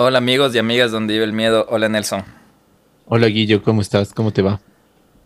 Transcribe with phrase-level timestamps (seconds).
[0.00, 1.66] Hola amigos y amigas donde vive el miedo.
[1.70, 2.22] Hola Nelson.
[3.06, 4.14] Hola Guillo, ¿cómo estás?
[4.14, 4.60] ¿Cómo te va?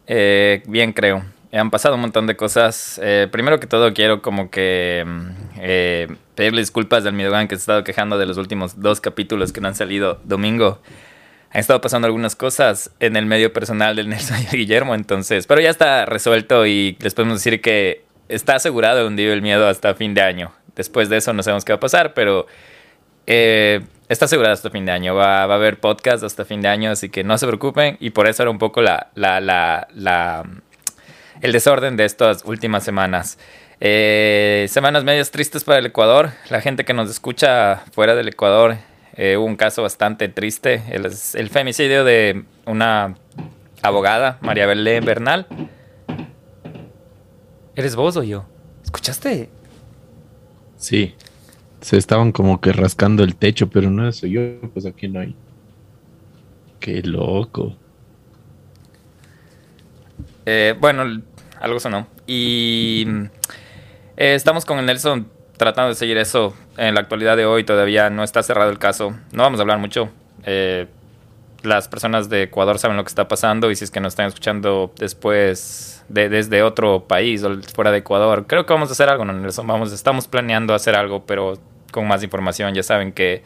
[0.07, 1.23] Eh, bien creo.
[1.53, 2.99] Han pasado un montón de cosas.
[3.03, 7.61] Eh, primero que todo quiero como que mm, eh, pedirle disculpas al Miedogan que se
[7.61, 10.81] ha estado quejando de los últimos dos capítulos que no han salido domingo.
[11.51, 15.61] Han estado pasando algunas cosas en el medio personal del Nelson y Guillermo, entonces, pero
[15.61, 20.15] ya está resuelto y les podemos decir que está asegurado hundir el miedo hasta fin
[20.15, 20.51] de año.
[20.77, 22.47] Después de eso no sabemos qué va a pasar, pero
[23.27, 23.83] eh,
[24.13, 25.15] está asegurado hasta fin de año.
[25.15, 27.97] Va, va, a haber podcast hasta fin de año, así que no se preocupen.
[28.01, 30.45] Y por eso era un poco la, la, la, la
[31.41, 33.39] el desorden de estas últimas semanas.
[33.81, 36.31] Eh, semanas medias tristes para el Ecuador.
[36.51, 38.77] La gente que nos escucha fuera del Ecuador,
[39.15, 40.83] eh, hubo un caso bastante triste.
[40.91, 43.17] El, el, femicidio de una
[43.83, 45.47] abogada, María Belén Bernal.
[47.75, 48.45] ¿Eres vos o yo?
[48.85, 49.51] ¿Escuchaste?
[50.77, 51.17] Sí.
[51.83, 55.35] Se estaban como que rascando el techo, pero no soy yo, pues aquí no hay.
[56.81, 57.77] Qué loco.
[60.47, 61.23] Eh, bueno,
[61.61, 62.07] algo sonó.
[62.27, 63.07] Y
[64.17, 67.65] eh, estamos con el Nelson tratando de seguir eso en la actualidad de hoy.
[67.65, 69.17] Todavía no está cerrado el caso.
[69.33, 70.09] No vamos a hablar mucho.
[70.45, 70.87] Eh,
[71.63, 74.27] las personas de Ecuador saben lo que está pasando y si es que nos están
[74.27, 79.09] escuchando después de, desde otro país o fuera de Ecuador, creo que vamos a hacer
[79.09, 81.59] algo, ¿no, estamos planeando hacer algo, pero
[81.93, 82.75] con más información.
[82.75, 83.45] Ya saben que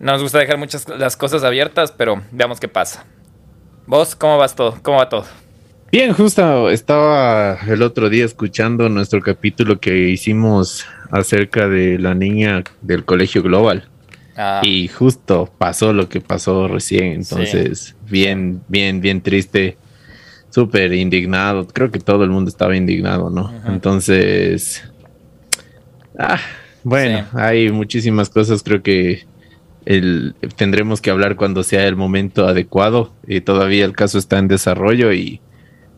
[0.00, 3.04] no nos gusta dejar muchas las cosas abiertas, pero veamos qué pasa.
[3.86, 4.76] ¿Vos cómo vas todo?
[4.82, 5.24] ¿Cómo va todo?
[5.92, 12.64] Bien, justo estaba el otro día escuchando nuestro capítulo que hicimos acerca de la niña
[12.82, 13.88] del colegio global.
[14.36, 14.60] Ah.
[14.62, 17.12] Y justo pasó lo que pasó recién.
[17.12, 17.94] Entonces, sí.
[18.10, 19.76] bien, bien, bien triste.
[20.50, 21.66] Súper indignado.
[21.66, 23.44] Creo que todo el mundo estaba indignado, ¿no?
[23.44, 23.72] Uh -huh.
[23.72, 24.84] Entonces.
[26.18, 26.40] Ah,
[26.82, 27.36] bueno, sí.
[27.38, 28.62] hay muchísimas cosas.
[28.62, 29.26] Creo que
[29.84, 33.12] el, tendremos que hablar cuando sea el momento adecuado.
[33.26, 35.40] Y todavía el caso está en desarrollo y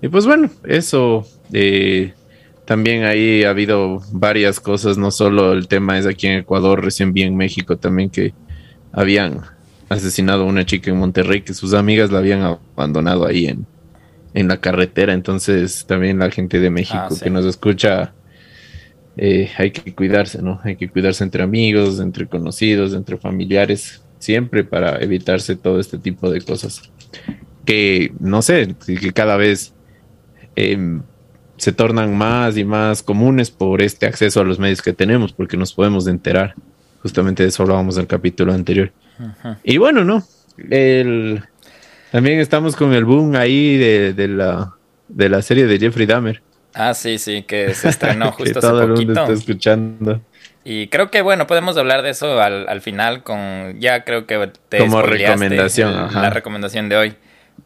[0.01, 2.15] y pues bueno, eso eh,
[2.69, 7.15] también ahí ha habido varias cosas, no solo el tema es aquí en Ecuador, recién
[7.15, 8.35] vi en México también que
[8.93, 9.41] habían
[9.89, 13.65] asesinado a una chica en Monterrey, que sus amigas la habían abandonado ahí en,
[14.35, 17.25] en la carretera, entonces también la gente de México ah, sí.
[17.25, 18.13] que nos escucha,
[19.17, 20.61] eh, hay que cuidarse, ¿no?
[20.63, 26.31] Hay que cuidarse entre amigos, entre conocidos, entre familiares, siempre para evitarse todo este tipo
[26.31, 26.83] de cosas.
[27.65, 29.73] Que, no sé, que cada vez
[30.55, 31.01] eh,
[31.59, 35.57] se tornan más y más comunes por este acceso a los medios que tenemos, porque
[35.57, 36.55] nos podemos enterar.
[37.03, 38.93] Justamente de eso hablábamos en el capítulo anterior.
[39.63, 40.23] Y bueno, ¿no?
[40.71, 41.43] El,
[42.11, 44.73] también estamos con el boom ahí de, de, la,
[45.09, 46.43] de la serie de Jeffrey Dahmer.
[46.75, 49.01] Ah, sí, sí, que se estrenó justo que todo hace poquito.
[49.01, 50.21] El mundo está escuchando.
[50.65, 54.51] Y creo que, bueno, podemos hablar de eso al, al final con, ya creo que
[54.69, 56.09] te Como recomendación.
[56.11, 57.15] El, la recomendación de hoy.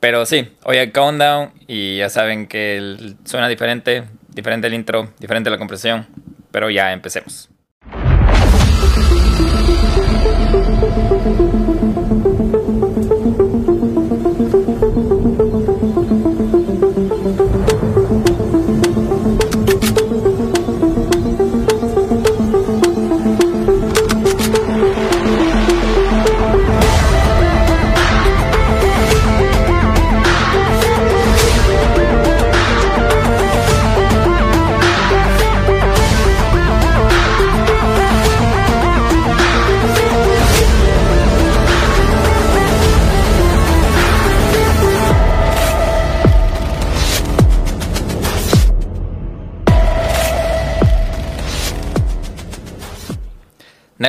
[0.00, 5.50] Pero sí, hoy hay Countdown y ya saben que suena diferente, diferente el intro, diferente
[5.50, 6.06] la compresión,
[6.50, 7.51] pero ya empecemos.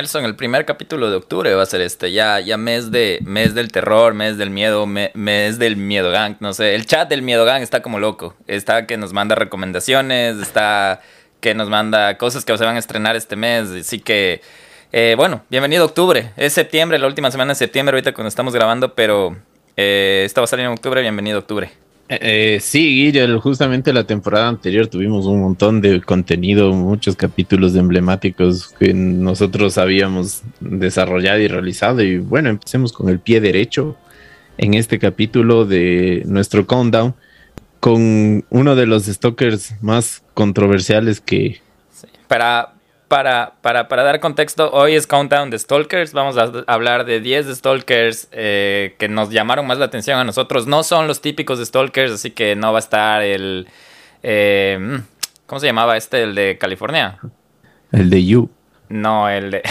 [0.04, 3.54] Nelson, el primer capítulo de octubre va a ser este, ya, ya mes de mes
[3.54, 7.22] del terror, mes del miedo, me, mes del miedo gang, no sé, el chat del
[7.22, 11.00] miedo gang está como loco, está que nos manda recomendaciones, está
[11.40, 14.42] que nos manda cosas que se van a estrenar este mes, así que
[14.92, 18.94] eh, bueno, bienvenido octubre, es septiembre, la última semana de septiembre ahorita cuando estamos grabando,
[18.94, 19.34] pero
[19.78, 21.72] eh, esta va a salir en octubre, bienvenido octubre.
[22.08, 28.68] Eh, sí, Guillermo, justamente la temporada anterior tuvimos un montón de contenido, muchos capítulos emblemáticos
[28.78, 32.02] que nosotros habíamos desarrollado y realizado.
[32.02, 33.96] Y bueno, empecemos con el pie derecho
[34.58, 37.14] en este capítulo de nuestro countdown
[37.80, 41.60] con uno de los stalkers más controversiales que...
[41.90, 42.73] Sí, para,
[43.14, 46.12] para, para, para, dar contexto, hoy es Countdown de Stalkers.
[46.14, 50.24] Vamos a hablar de 10 de Stalkers eh, que nos llamaron más la atención a
[50.24, 50.66] nosotros.
[50.66, 53.68] No son los típicos de Stalkers, así que no va a estar el.
[54.24, 55.00] Eh,
[55.46, 56.24] ¿Cómo se llamaba este?
[56.24, 57.20] El de California.
[57.92, 58.50] El de You.
[58.88, 59.62] No, el de...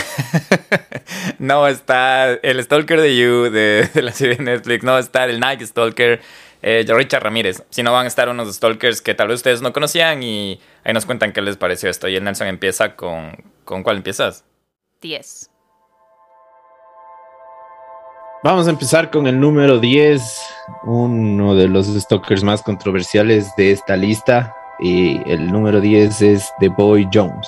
[1.37, 4.85] no está el Stalker de You de, la serie de Netflix.
[4.85, 6.21] No está el Nike Stalker.
[6.65, 7.63] Eh, Richard Ramírez.
[7.69, 10.93] Si no van a estar unos Stalkers que tal vez ustedes no conocían y ahí
[10.93, 12.07] nos cuentan qué les pareció esto.
[12.07, 13.35] Y el Nelson empieza con...
[13.65, 14.45] ¿Con cuál empiezas?
[15.01, 15.49] 10.
[18.43, 20.21] Vamos a empezar con el número 10,
[20.83, 24.55] uno de los stalkers más controversiales de esta lista.
[24.79, 27.47] Y el número 10 es The Boy Jones.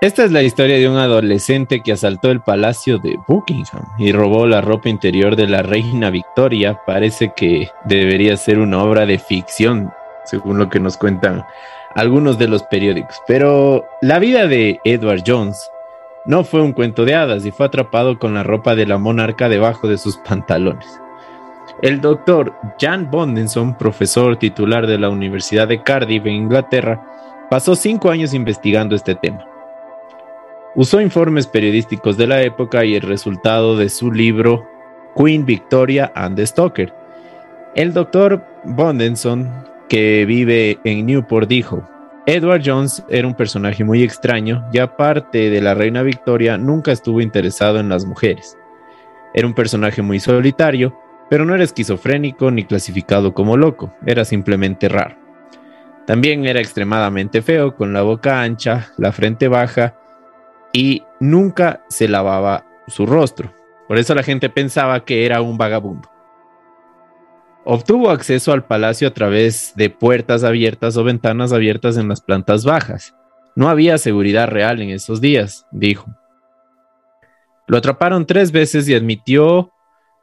[0.00, 4.46] Esta es la historia de un adolescente que asaltó el palacio de Buckingham y robó
[4.46, 6.78] la ropa interior de la reina Victoria.
[6.84, 9.92] Parece que debería ser una obra de ficción,
[10.24, 11.44] según lo que nos cuentan
[11.94, 13.16] algunos de los periódicos.
[13.26, 15.70] Pero la vida de Edward Jones
[16.26, 19.48] no fue un cuento de hadas y fue atrapado con la ropa de la monarca
[19.48, 21.00] debajo de sus pantalones.
[21.80, 28.10] El doctor Jan Bondenson, profesor titular de la Universidad de Cardiff en Inglaterra, pasó cinco
[28.10, 29.44] años investigando este tema.
[30.76, 34.68] Usó informes periodísticos de la época y el resultado de su libro
[35.16, 36.92] Queen Victoria and the Stalker.
[37.76, 39.48] El doctor Bondenson,
[39.88, 41.88] que vive en Newport, dijo,
[42.26, 47.20] Edward Jones era un personaje muy extraño y aparte de la reina Victoria nunca estuvo
[47.20, 48.58] interesado en las mujeres.
[49.32, 50.98] Era un personaje muy solitario,
[51.30, 55.14] pero no era esquizofrénico ni clasificado como loco, era simplemente raro.
[56.04, 59.94] También era extremadamente feo, con la boca ancha, la frente baja
[60.74, 63.54] y nunca se lavaba su rostro.
[63.86, 66.10] Por eso la gente pensaba que era un vagabundo.
[67.64, 72.64] Obtuvo acceso al palacio a través de puertas abiertas o ventanas abiertas en las plantas
[72.64, 73.14] bajas.
[73.54, 76.10] No había seguridad real en esos días, dijo.
[77.68, 79.72] Lo atraparon tres veces y admitió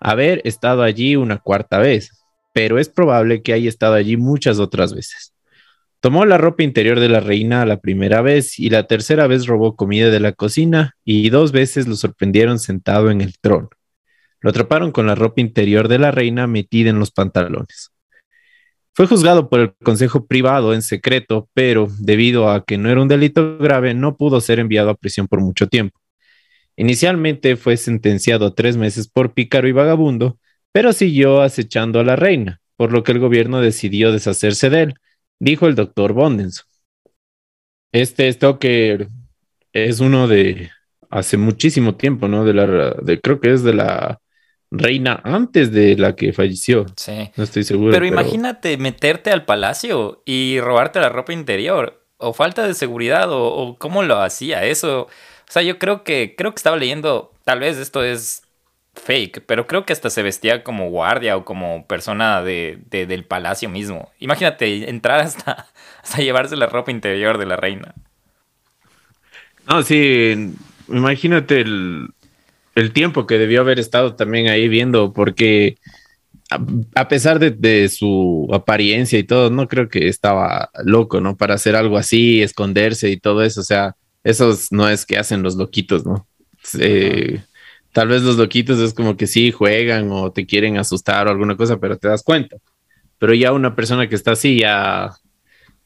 [0.01, 4.93] haber estado allí una cuarta vez, pero es probable que haya estado allí muchas otras
[4.93, 5.33] veces.
[6.01, 9.75] Tomó la ropa interior de la reina la primera vez y la tercera vez robó
[9.75, 13.69] comida de la cocina y dos veces lo sorprendieron sentado en el trono.
[14.39, 17.91] Lo atraparon con la ropa interior de la reina metida en los pantalones.
[18.93, 23.07] Fue juzgado por el Consejo Privado en secreto, pero debido a que no era un
[23.07, 25.99] delito grave, no pudo ser enviado a prisión por mucho tiempo.
[26.77, 30.39] Inicialmente fue sentenciado a tres meses por pícaro y vagabundo,
[30.71, 34.93] pero siguió acechando a la reina, por lo que el gobierno decidió deshacerse de él
[35.41, 36.65] dijo el doctor Bondens.
[37.91, 39.09] Este Stoker
[39.73, 40.69] es uno de
[41.09, 42.45] hace muchísimo tiempo, ¿no?
[42.45, 44.21] De la, de, creo que es de la
[44.69, 46.85] reina antes de la que falleció.
[46.95, 47.31] Sí.
[47.35, 47.91] No estoy seguro.
[47.91, 52.05] Pero, imagínate meterte al palacio y robarte la ropa interior.
[52.17, 55.01] O falta de seguridad, o, o, cómo lo hacía eso.
[55.01, 58.43] O sea, yo creo que, creo que estaba leyendo, tal vez esto es
[58.93, 63.69] fake, pero creo que hasta se vestía como guardia o como persona de, del palacio
[63.69, 64.11] mismo.
[64.19, 65.67] Imagínate entrar hasta,
[66.03, 67.93] hasta llevarse la ropa interior de la reina.
[69.67, 70.53] No, sí,
[70.87, 72.13] imagínate el,
[72.93, 75.77] tiempo que debió haber estado también ahí viendo, porque
[76.95, 81.37] a, pesar de, de, su apariencia y todo, no creo que estaba loco, ¿no?
[81.37, 85.43] Para hacer algo así, esconderse y todo eso, o sea, eso no es que hacen
[85.43, 86.27] los loquitos, ¿no?
[86.79, 87.41] Eh,
[87.91, 91.57] Tal vez los loquitos es como que sí juegan o te quieren asustar o alguna
[91.57, 92.57] cosa, pero te das cuenta.
[93.17, 95.11] Pero ya una persona que está así ya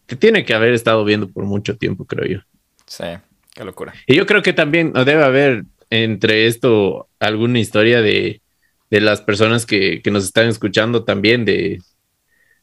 [0.05, 2.39] te tiene que haber estado viendo por mucho tiempo, creo yo.
[2.85, 3.05] Sí,
[3.53, 3.93] qué locura.
[4.05, 8.41] Y yo creo que también debe haber entre esto alguna historia de,
[8.89, 11.81] las personas que, nos están escuchando también, de,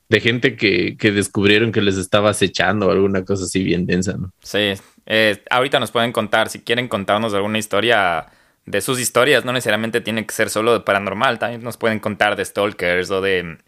[0.08, 4.32] gente que, descubrieron que les estaba acechando o alguna cosa así bien densa, ¿no?
[4.42, 4.72] Sí,
[5.06, 8.28] eh, ahorita nos pueden contar, si quieren contarnos alguna historia
[8.66, 12.36] de sus historias, no necesariamente tiene que ser solo de paranormal, también nos pueden contar
[12.36, 13.58] de stalkers o de,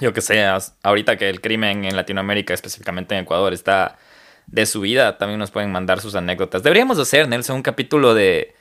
[0.00, 0.44] yo que sé,
[0.82, 3.98] ahorita que el crimen en Latinoamérica, específicamente en Ecuador, está
[4.46, 6.62] de su vida, también nos pueden mandar sus anécdotas.
[6.62, 8.54] Deberíamos hacer, Nelson, un capítulo de,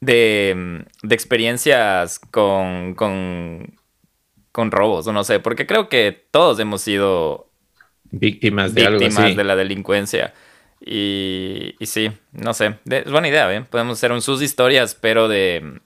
[0.00, 3.78] de, de experiencias con, con,
[4.50, 7.48] con robos, o no sé, porque creo que todos hemos sido
[8.10, 10.34] víctimas de, víctimas de la delincuencia.
[10.84, 13.62] Y, y sí, no sé, es buena idea, ¿eh?
[13.62, 15.80] Podemos hacer un sus historias, pero de,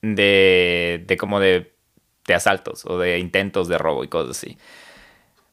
[0.00, 1.72] de, de como de,
[2.26, 4.58] de asaltos o de intentos de robo y cosas así.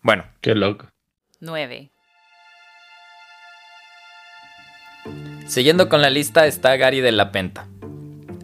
[0.02, 0.26] Bueno.
[0.42, 0.88] Qué loco.
[1.40, 1.92] Nueve.
[5.48, 7.68] Siguiendo con la lista está Gary de la Penta.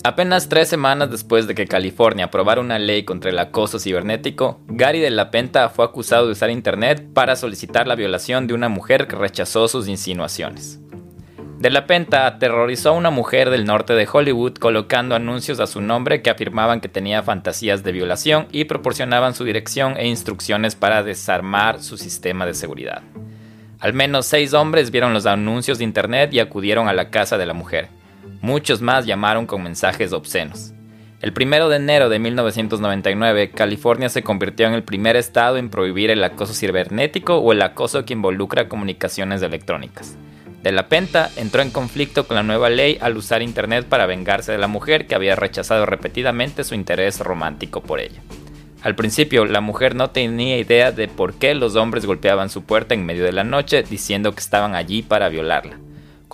[0.06, 5.00] Apenas tres semanas después de que California aprobara una ley contra el acoso cibernético, Gary
[5.00, 9.08] de la Penta fue acusado de usar Internet para solicitar la violación de una mujer
[9.08, 10.80] que rechazó sus insinuaciones.
[11.58, 15.82] De la Penta aterrorizó a una mujer del norte de Hollywood colocando anuncios a su
[15.82, 21.02] nombre que afirmaban que tenía fantasías de violación y proporcionaban su dirección e instrucciones para
[21.02, 23.02] desarmar su sistema de seguridad.
[23.80, 27.48] Al menos seis hombres vieron los anuncios de internet y acudieron a la casa de
[27.48, 27.90] la mujer.
[28.46, 30.72] Muchos más llamaron con mensajes obscenos.
[31.20, 36.12] El 1 de enero de 1999, California se convirtió en el primer estado en prohibir
[36.12, 40.16] el acoso cibernético o el acoso que involucra comunicaciones electrónicas.
[40.62, 44.52] De la Penta entró en conflicto con la nueva ley al usar Internet para vengarse
[44.52, 48.22] de la mujer que había rechazado repetidamente su interés romántico por ella.
[48.84, 52.94] Al principio, la mujer no tenía idea de por qué los hombres golpeaban su puerta
[52.94, 55.80] en medio de la noche diciendo que estaban allí para violarla.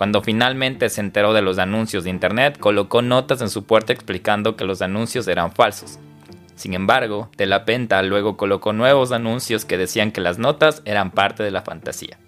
[0.02, 4.56] Cuando finalmente se enteró de los anuncios de Internet, colocó notas en su puerta explicando
[4.56, 6.00] que los anuncios eran falsos.
[6.56, 11.12] Sin embargo, De la Penta luego colocó nuevos anuncios que decían que las notas eran
[11.12, 12.18] parte de la fantasía.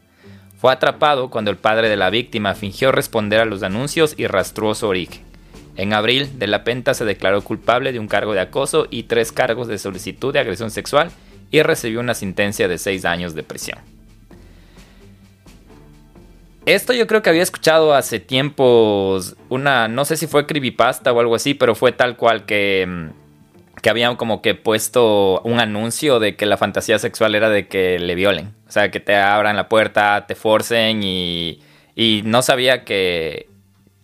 [0.57, 4.73] Fue atrapado cuando el padre de la víctima fingió responder a los anuncios y rastró
[4.77, 5.25] su origen.
[5.75, 9.33] En abril, De la Penta se declaró culpable de un cargo de acoso y tres
[9.33, 11.11] cargos de solicitud de agresión sexual
[11.51, 13.94] y recibió una sentencia de seis años de prisión.
[16.67, 21.21] Esto yo creo que había escuchado hace tiempos una, no sé si fue creepypasta o
[21.21, 26.21] algo así, pero fue tal cual que, mm, que habían como que puesto un anuncio
[26.21, 28.55] de que la fantasía sexual era de que le violen.
[28.67, 31.61] O sea, que te abran la puerta, te forcen y,
[31.95, 33.51] y no sabía que,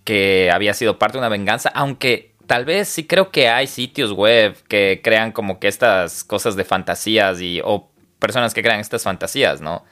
[0.05, 4.13] que había sido parte de una venganza, aunque tal vez sí creo que hay sitios
[4.13, 9.05] web que crean como que estas cosas de fantasías y o personas que crean estas
[9.05, 9.83] fantasías, ¿no?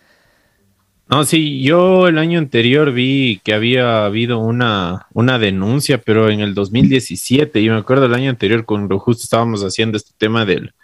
[1.10, 6.40] No, sí, yo el año anterior vi que había habido una, una denuncia, pero en
[6.40, 10.74] el 2017, yo me acuerdo el año anterior cuando justo estábamos haciendo este tema del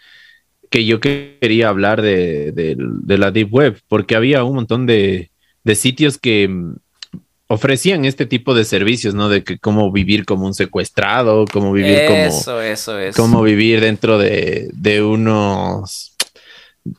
[0.70, 5.30] que yo quería hablar de, de la Deep Web, porque había un montón de,
[5.62, 6.50] de sitios que
[7.46, 9.28] ofrecían este tipo de servicios, ¿no?
[9.28, 12.18] De que cómo vivir como un secuestrado, cómo vivir como...
[12.18, 13.20] Eso, eso, eso.
[13.20, 16.13] Cómo vivir dentro de, de unos...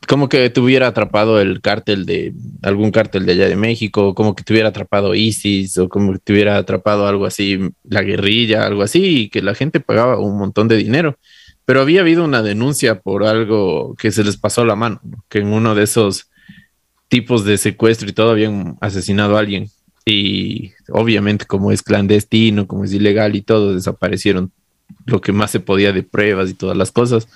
[0.08, 4.42] Como que tuviera atrapado el cártel de algún cártel de allá de México, como que
[4.42, 9.28] tuviera atrapado ISIS o como que tuviera atrapado algo así, la guerrilla, algo así, y
[9.28, 11.18] que la gente pagaba un montón de dinero.
[11.64, 15.48] Pero había habido una denuncia por algo que se les pasó la mano, que en
[15.48, 16.30] uno de esos
[17.08, 19.70] tipos de secuestro y todo habían asesinado a alguien
[20.08, 24.52] y obviamente como es clandestino, como es ilegal y todo, desaparecieron
[25.04, 27.28] lo que más se podía de pruebas y todas las cosas.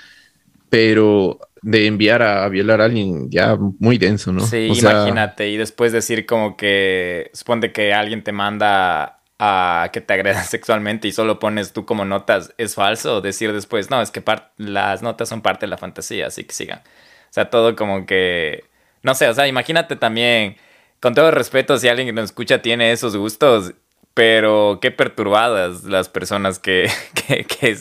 [0.70, 4.40] Pero de enviar a, violar a alguien ya muy denso, ¿no?
[4.40, 5.48] Sí, imagínate.
[5.48, 11.08] y después decir como que, supone que alguien te manda a que te agredan sexualmente
[11.08, 13.20] y solo pones tú como notas, es falso.
[13.20, 14.22] Decir después, no, es que
[14.58, 16.80] las notas son parte de la fantasía, así que sigan.
[16.80, 18.64] O sea, todo como que,
[19.02, 20.56] no sé, o sea, imagínate también
[21.00, 23.72] con todo respeto, si alguien que nos escucha tiene esos gustos,
[24.14, 26.90] pero qué perturbadas las personas que,
[27.60, 27.76] que,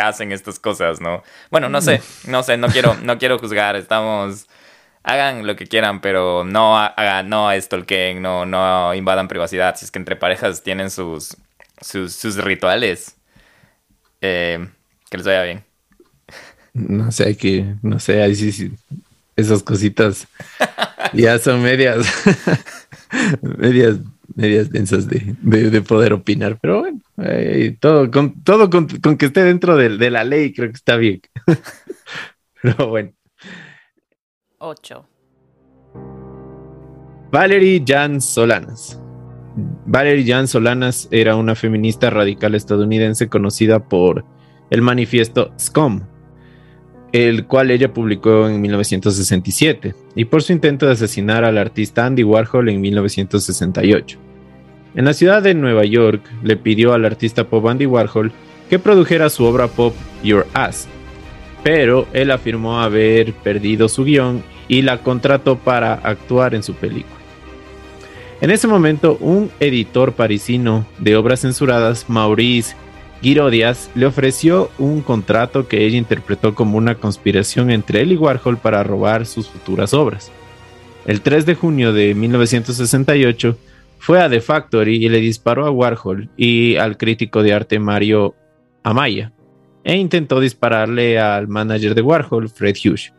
[0.00, 1.22] hacen estas cosas, ¿no?
[1.50, 4.46] Bueno, no sé, no sé, no quiero, no quiero juzgar, estamos...
[5.06, 9.76] Hagan lo que quieran, pero no hagan, no stalken, no, no invadan privacidad.
[9.76, 11.36] Si es que entre parejas tienen sus,
[11.82, 13.14] sus, rituales,
[14.22, 14.66] eh,
[15.10, 15.64] que les vaya bien.
[16.72, 18.72] No sé, que, no sé, ahí sí, sí
[19.36, 20.26] esas cositas
[21.12, 22.06] ya son medias,
[23.42, 23.98] medias,
[24.34, 27.00] medias densas de, poder opinar, pero bueno,
[27.80, 31.20] todo, con, todo con, que esté dentro de, la ley, creo que está bien.
[32.62, 33.12] pero bueno.
[34.58, 35.08] 8.
[37.30, 39.00] Valerie Jan Solanas.
[39.86, 44.24] Valerie Jan Solanas era una feminista radical estadounidense conocida por
[44.70, 46.02] el manifiesto SCOM,
[47.12, 52.24] el cual ella publicó en 1967, y por su intento de asesinar al artista Andy
[52.24, 54.23] Warhol en 1968.
[54.94, 58.30] En la ciudad de Nueva York le pidió al artista pop Andy Warhol
[58.70, 60.86] que produjera su obra pop Your Ass,
[61.64, 67.16] pero él afirmó haber perdido su guion y la contrató para actuar en su película.
[68.40, 72.76] En ese momento, un editor parisino de obras censuradas, Maurice
[73.20, 78.58] Girodias le ofreció un contrato que ella interpretó como una conspiración entre él y Warhol
[78.58, 80.30] para robar sus futuras obras.
[81.06, 83.56] El 3 de junio de 1968
[84.04, 88.34] fue a The Factory y le disparó a Warhol y al crítico de arte Mario
[88.82, 89.32] Amaya,
[89.82, 93.14] e intentó dispararle al manager de Warhol, Fred Hughes.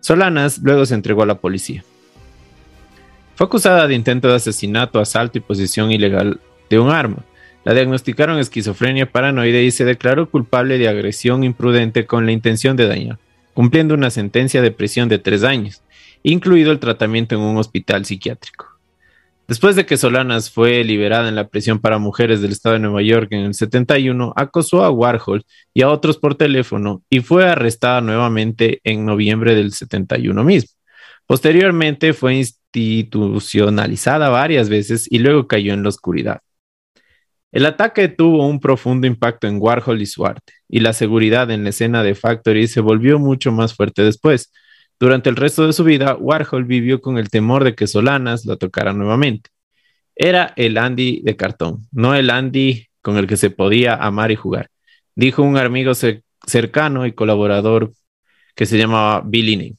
[0.00, 1.84] Solanas luego se entregó a la policía.
[3.34, 7.22] Fue acusada de intento de asesinato, asalto y posesión ilegal de un arma.
[7.62, 12.88] La diagnosticaron esquizofrenia paranoide y se declaró culpable de agresión imprudente con la intención de
[12.88, 13.18] dañar,
[13.52, 15.82] cumpliendo una sentencia de prisión de tres años,
[16.22, 18.69] incluido el tratamiento en un hospital psiquiátrico.
[19.50, 23.02] Después de que Solanas fue liberada en la prisión para mujeres del estado de Nueva
[23.02, 28.00] York en el 71, acosó a Warhol y a otros por teléfono y fue arrestada
[28.00, 30.70] nuevamente en noviembre del 71 mismo.
[31.26, 36.42] Posteriormente fue institucionalizada varias veces y luego cayó en la oscuridad.
[37.50, 41.64] El ataque tuvo un profundo impacto en Warhol y su arte, y la seguridad en
[41.64, 44.52] la escena de Factory se volvió mucho más fuerte después.
[45.00, 48.58] Durante el resto de su vida, Warhol vivió con el temor de que Solanas lo
[48.58, 49.50] tocara nuevamente.
[50.14, 54.36] Era el Andy de cartón, no el Andy con el que se podía amar y
[54.36, 54.70] jugar,
[55.16, 55.92] dijo un amigo
[56.46, 57.92] cercano y colaborador
[58.54, 59.76] que se llamaba Billy.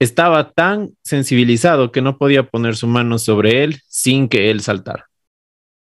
[0.00, 5.08] Estaba tan sensibilizado que no podía poner su mano sobre él sin que él saltara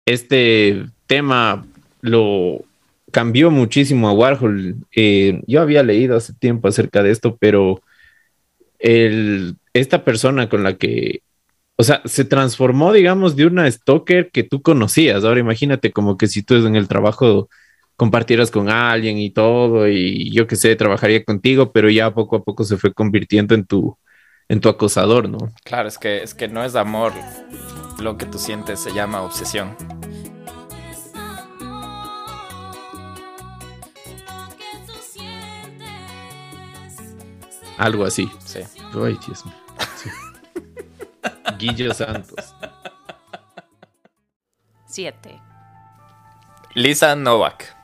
[0.05, 1.65] este tema
[2.01, 2.63] lo
[3.11, 4.75] cambió muchísimo a Warhol.
[4.95, 7.81] Eh, yo había leído hace tiempo acerca de esto, pero
[9.73, 11.21] esta persona con la que,
[11.77, 15.23] o sea, se transformó, digamos, de una stalker que tú conocías.
[15.23, 17.49] Ahora imagínate como que si tú en el trabajo
[17.95, 22.43] compartieras con alguien y todo, y yo qué sé, trabajaría contigo, pero ya poco a
[22.43, 23.97] poco se fue convirtiendo en tu,
[24.49, 25.37] en tu acosador, ¿no?
[25.63, 27.13] Claro, es que, es que no es amor
[27.99, 29.75] lo que tú sientes, se llama obsesión.
[37.77, 38.29] Algo así.
[38.45, 38.61] Sí.
[39.03, 39.55] Ay, Dios mío.
[41.57, 42.55] Guillo Santos.
[44.85, 45.41] Siete.
[46.73, 47.75] Lisa Novak.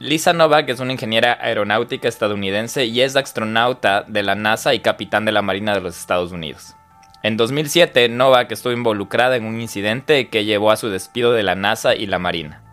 [0.00, 5.24] Lisa Novak es una ingeniera aeronáutica estadounidense y es astronauta de la NASA y capitán
[5.24, 6.74] de la Marina de los Estados Unidos.
[7.22, 11.54] En 2007, Novak estuvo involucrada en un incidente que llevó a su despido de la
[11.54, 12.63] NASA y la Marina.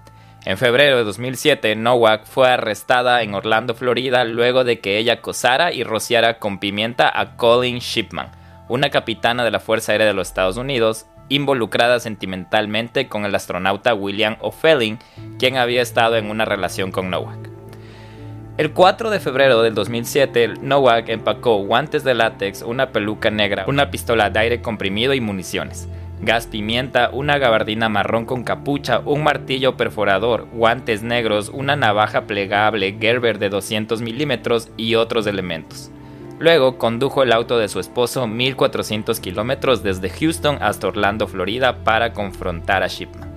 [0.44, 5.72] En febrero de 2007, Novak fue arrestada en Orlando, Florida, luego de que ella acosara
[5.72, 8.32] y rociara con pimienta a Colin Shipman,
[8.68, 13.94] una capitana de la Fuerza Aérea de los Estados Unidos, involucrada sentimentalmente con el astronauta
[13.94, 14.98] William O'Felling,
[15.38, 17.52] quien había estado en una relación con Nowak.
[18.58, 23.92] El 4 de febrero del 2007, Nowak empacó guantes de látex, una peluca negra, una
[23.92, 25.88] pistola de aire comprimido y municiones,
[26.22, 32.98] gas pimienta, una gabardina marrón con capucha, un martillo perforador, guantes negros, una navaja plegable
[33.00, 35.92] Gerber de 200 milímetros y otros elementos.
[36.40, 42.14] Luego condujo el auto de su esposo 1400 kilómetros desde Houston hasta Orlando, Florida, para
[42.14, 43.30] confrontar a Shipman.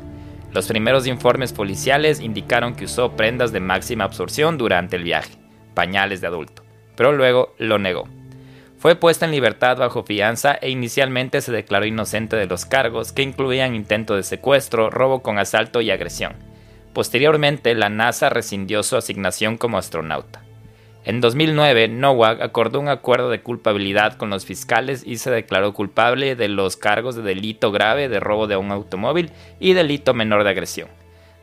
[0.52, 5.34] Los primeros informes policiales indicaron que usó prendas de máxima absorción durante el viaje,
[5.74, 6.62] pañales de adulto,
[6.96, 8.08] pero luego lo negó.
[8.84, 13.22] Fue puesta en libertad bajo fianza e inicialmente se declaró inocente de los cargos que
[13.22, 16.34] incluían intento de secuestro, robo con asalto y agresión.
[16.92, 20.42] Posteriormente, la NASA rescindió su asignación como astronauta.
[21.06, 26.36] En 2009, Nowak acordó un acuerdo de culpabilidad con los fiscales y se declaró culpable
[26.36, 30.50] de los cargos de delito grave de robo de un automóvil y delito menor de
[30.50, 30.88] agresión.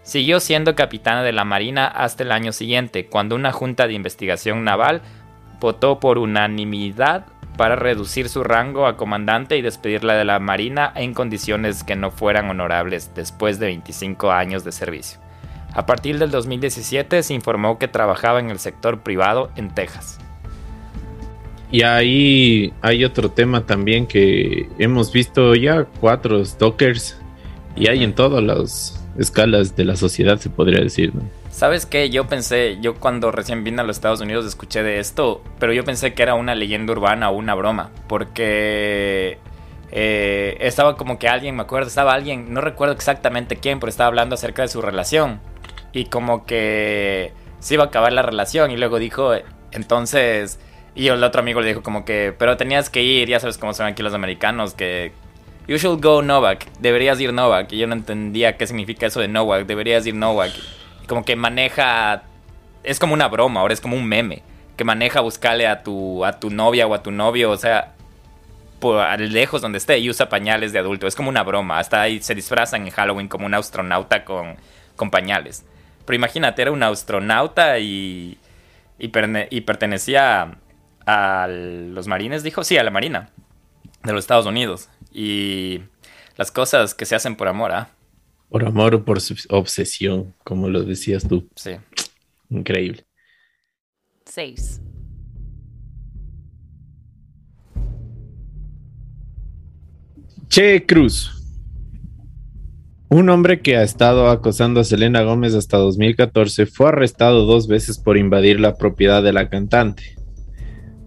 [0.04, 4.64] Siguió siendo capitana de la Marina hasta el año siguiente, cuando una junta de investigación
[4.64, 5.02] naval
[5.62, 11.14] votó por unanimidad para reducir su rango a comandante y despedirla de la Marina en
[11.14, 15.20] condiciones que no fueran honorables después de 25 años de servicio.
[15.74, 20.20] A partir del 2017 se informó que trabajaba en el sector privado en Texas.
[21.72, 27.18] Y ahí hay otro tema también que hemos visto ya cuatro stalkers
[27.78, 31.14] y hay en todas las escalas de la sociedad, se podría decir.
[31.52, 32.10] ¿Sabes qué?
[32.10, 35.84] Yo pensé, yo cuando recién vine a los Estados Unidos escuché de esto, pero yo
[35.84, 39.38] pensé que era una leyenda urbana o una broma, porque
[39.92, 44.08] eh, estaba como que alguien, me acuerdo, estaba alguien, no recuerdo exactamente quién, pero estaba
[44.08, 45.42] hablando acerca de su relación
[45.92, 49.34] y como que se iba a acabar la relación y luego dijo,
[49.72, 50.58] entonces,
[50.96, 53.74] y el otro amigo le dijo como que, pero tenías que ir, ya sabes cómo
[53.74, 55.12] son aquí los americanos, que
[55.68, 59.28] you should go Novak, deberías ir Novak, y yo no entendía qué significa eso de
[59.28, 60.54] Novak, deberías ir Novak,
[61.08, 62.24] como que maneja,
[62.84, 64.44] es como una broma, ahora es como un meme,
[64.78, 67.94] que maneja buscarle a tu, a tu novia o a tu novio, o sea,
[68.80, 72.22] por lejos donde esté y usa pañales de adulto, es como una broma, hasta ahí
[72.22, 74.56] se disfrazan en Halloween como un astronauta con,
[74.96, 75.66] con pañales.
[76.06, 78.38] Pero imagínate, era un astronauta y,
[78.98, 79.08] y,
[79.62, 80.58] pertenecía
[81.06, 83.30] a, los marines, dijo, sí, a la marina
[84.04, 84.90] de los Estados Unidos.
[85.14, 85.82] Y
[86.38, 87.90] las cosas que se hacen por amor, ¿ah?
[88.52, 91.48] Por amor o por obsesión, como lo decías tú.
[91.56, 91.72] Sí.
[92.50, 93.06] Increíble.
[94.26, 94.82] Seis.
[100.50, 101.32] Che Cruz.
[103.10, 108.00] Un hombre que ha estado acosando a Selena Gómez hasta 2014 fue arrestado dos veces
[108.00, 110.18] por invadir la propiedad de la cantante.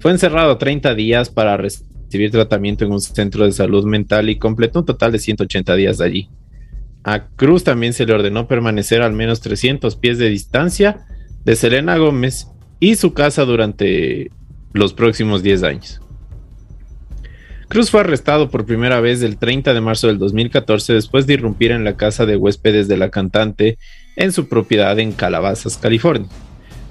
[0.01, 4.79] Fue encerrado 30 días para recibir tratamiento en un centro de salud mental y completó
[4.79, 6.31] un total de 180 días allí.
[7.05, 11.05] A Cruz también se le ordenó permanecer al menos 300 pies de distancia
[11.45, 12.49] de Selena Gómez
[12.81, 14.31] y su casa durante
[14.73, 16.01] los próximos 10 años.
[17.69, 21.73] Cruz fue arrestado por primera vez el 30 de marzo del 2014 después de irrumpir
[21.73, 23.79] en la casa de huéspedes de la cantante
[24.17, 26.29] en su propiedad en Calabazas, California.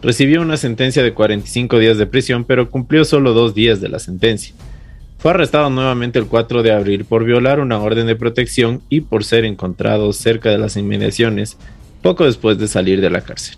[0.02, 4.00] Recibió una sentencia de 45 días de prisión, pero cumplió solo dos días de la
[4.00, 4.54] sentencia.
[5.24, 9.24] Fue arrestado nuevamente el 4 de abril por violar una orden de protección y por
[9.24, 11.58] ser encontrado cerca de las inmediaciones
[12.02, 13.56] poco después de salir de la cárcel.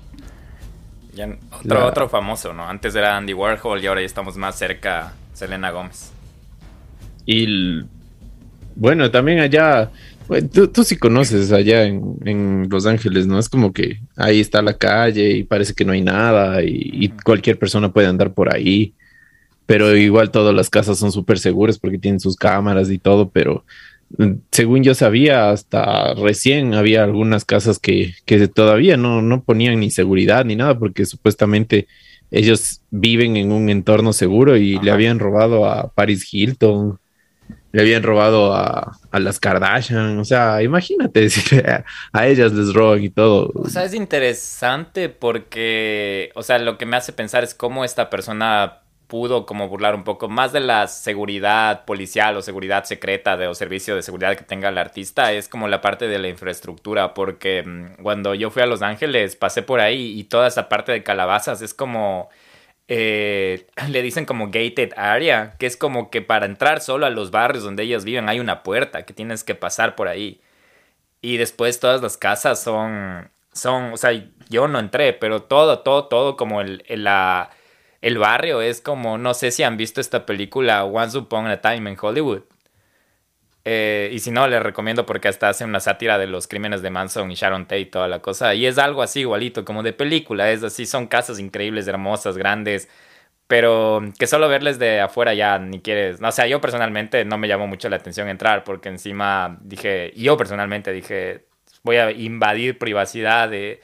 [1.51, 2.69] otro, otro famoso, ¿no?
[2.69, 6.11] Antes era Andy Warhol y ahora ya estamos más cerca Selena Gómez.
[7.25, 7.81] Y
[8.75, 9.89] bueno, también allá,
[10.71, 13.39] tú, sí conoces allá en, Los Ángeles, ¿no?
[13.39, 17.57] Es como que ahí está la calle y parece que no hay nada y, cualquier
[17.57, 18.93] persona puede andar por ahí.
[19.65, 23.65] Pero igual todas las casas son súper seguras porque tienen sus cámaras y todo, pero
[24.17, 29.79] mm, según yo sabía, hasta recién había algunas casas que, que todavía no, no ponían
[29.79, 31.87] ni seguridad ni nada porque supuestamente
[32.31, 36.99] ellos viven en un entorno seguro y le habían robado a Paris Hilton,
[37.71, 40.17] le habían robado a, las Kardashian.
[40.19, 43.51] O sea, imagínate si a, ellas les roban y todo.
[43.53, 48.09] O sea, es interesante porque, o sea, lo que me hace pensar es cómo esta
[48.09, 53.47] persona pudo como burlar un poco más de la seguridad policial o seguridad secreta de,
[53.47, 57.13] o servicio de seguridad que tenga el artista es como la parte de la infraestructura
[57.13, 60.91] porque mm, cuando yo fui a Los Ángeles pasé por ahí y toda esa parte
[60.91, 62.29] de calabazas es como
[62.87, 67.31] eh, le dicen como gated area, que es como que para entrar solo a los
[67.31, 70.41] barrios donde ellos viven hay una puerta que tienes que pasar por ahí.
[71.21, 74.11] Y después todas las casas son, son, o sea,
[74.49, 77.49] yo no entré, pero todo, todo, todo como el, la,
[78.05, 81.89] el barrio es como, no sé si han visto esta película Once Upon a Time
[81.89, 82.43] en Hollywood.
[83.63, 86.91] Eh, y si no, les recomiendo porque hasta hace una sátira de los crímenes de
[86.91, 88.53] Manson y Sharon Tate y toda la cosa.
[88.53, 90.51] Y es algo así igualito, como de película.
[90.51, 92.89] Es así, son casas increíbles, hermosas, grandes.
[93.47, 96.21] Pero que solo verles de afuera ya ni quieres.
[96.21, 100.37] O sea, yo personalmente no me llamó mucho la atención entrar porque encima dije, yo
[100.37, 101.45] personalmente dije,
[101.81, 103.81] voy a invadir privacidad de,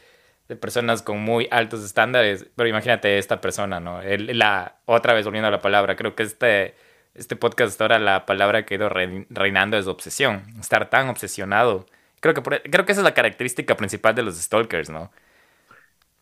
[0.51, 2.45] de personas con muy altos estándares.
[2.57, 4.01] Pero imagínate esta persona, ¿no?
[4.03, 6.75] la, otra vez volviendo a la palabra, creo que este
[7.15, 10.43] este podcast ahora la palabra que ha ido reinando es obsesión.
[10.59, 11.85] Estar tan obsesionado.
[12.19, 15.09] Creo que, creo que esa es la característica principal de los stalkers, ¿no?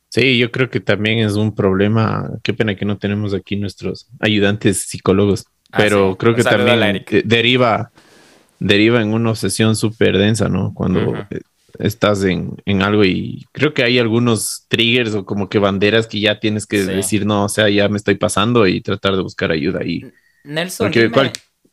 [0.09, 2.29] Sí, yo creo que también es un problema.
[2.43, 5.47] Qué pena que no tenemos aquí nuestros ayudantes psicólogos.
[5.71, 7.91] Ah, pero creo que también deriva,
[8.59, 10.73] deriva en una obsesión súper densa, ¿no?
[10.75, 11.15] Cuando
[11.79, 16.39] estás en, algo y creo que hay algunos triggers o como que banderas que ya
[16.39, 19.79] tienes que decir, no, o sea, ya me estoy pasando y tratar de buscar ayuda
[19.81, 20.03] ahí.
[20.43, 20.91] Nelson,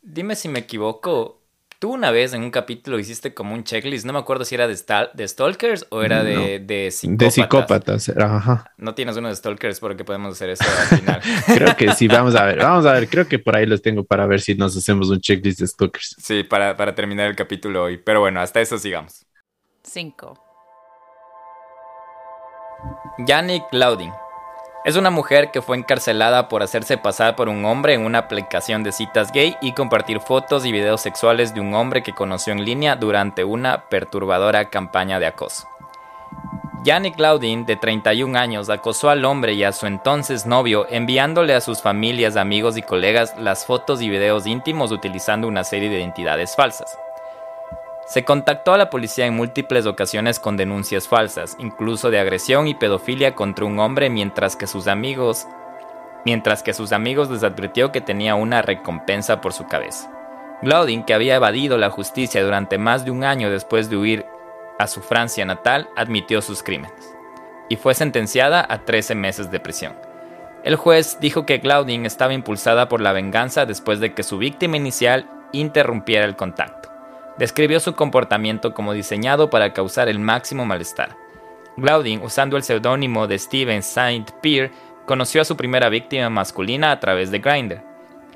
[0.01, 1.35] dime, si me equivoco.
[1.79, 4.67] Tú una vez en un capítulo hiciste como un checklist, no me acuerdo si era
[4.67, 4.75] de,
[5.13, 7.19] de Stalkers o era de, de psicópatas.
[7.19, 8.73] De psicópatas, ajá.
[8.77, 11.21] No tienes uno de Stalkers porque podemos hacer eso al final.
[11.45, 14.03] creo que sí, vamos a ver, vamos a ver, creo que por ahí los tengo
[14.03, 16.15] para ver si nos hacemos un checklist de Stalkers.
[16.17, 17.97] Sí, para, para terminar el capítulo hoy.
[17.97, 19.26] Pero bueno, hasta eso sigamos.
[19.87, 20.37] Cinco.
[23.19, 24.11] Yannick Lauding
[24.83, 28.83] es una mujer que fue encarcelada por hacerse pasar por un hombre en una aplicación
[28.83, 32.65] de citas gay y compartir fotos y videos sexuales de un hombre que conoció en
[32.65, 35.67] línea durante una perturbadora campaña de acoso.
[36.83, 41.61] Yannick Laudin, de 31 años, acosó al hombre y a su entonces novio enviándole a
[41.61, 46.55] sus familias, amigos y colegas las fotos y videos íntimos utilizando una serie de identidades
[46.55, 46.97] falsas.
[48.07, 52.73] Se contactó a la policía en múltiples ocasiones con denuncias falsas, incluso de agresión y
[52.73, 55.45] pedofilia contra un hombre mientras que sus amigos
[56.23, 60.09] mientras que sus amigos les advirtió que tenía una recompensa por su cabeza.
[60.61, 64.25] Glaudin, que había evadido la justicia durante más de un año después de huir
[64.79, 67.13] a su Francia natal, admitió sus crímenes
[67.67, 69.93] y fue sentenciada a 13 meses de prisión.
[70.63, 74.77] El juez dijo que Glaudin estaba impulsada por la venganza después de que su víctima
[74.77, 76.96] inicial interrumpiera el contacto
[77.37, 81.15] describió su comportamiento como diseñado para causar el máximo malestar.
[81.77, 84.71] Glaudin, usando el seudónimo de Steven Saint Pierre,
[85.05, 87.83] conoció a su primera víctima masculina a través de Grindr.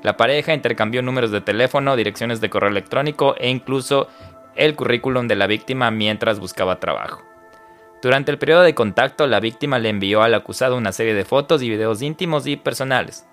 [0.02, 4.08] La pareja intercambió números de teléfono, direcciones de correo electrónico e incluso
[4.54, 7.22] el currículum de la víctima mientras buscaba trabajo.
[8.02, 11.62] Durante el periodo de contacto, la víctima le envió al acusado una serie de fotos
[11.62, 13.26] y videos íntimos y personales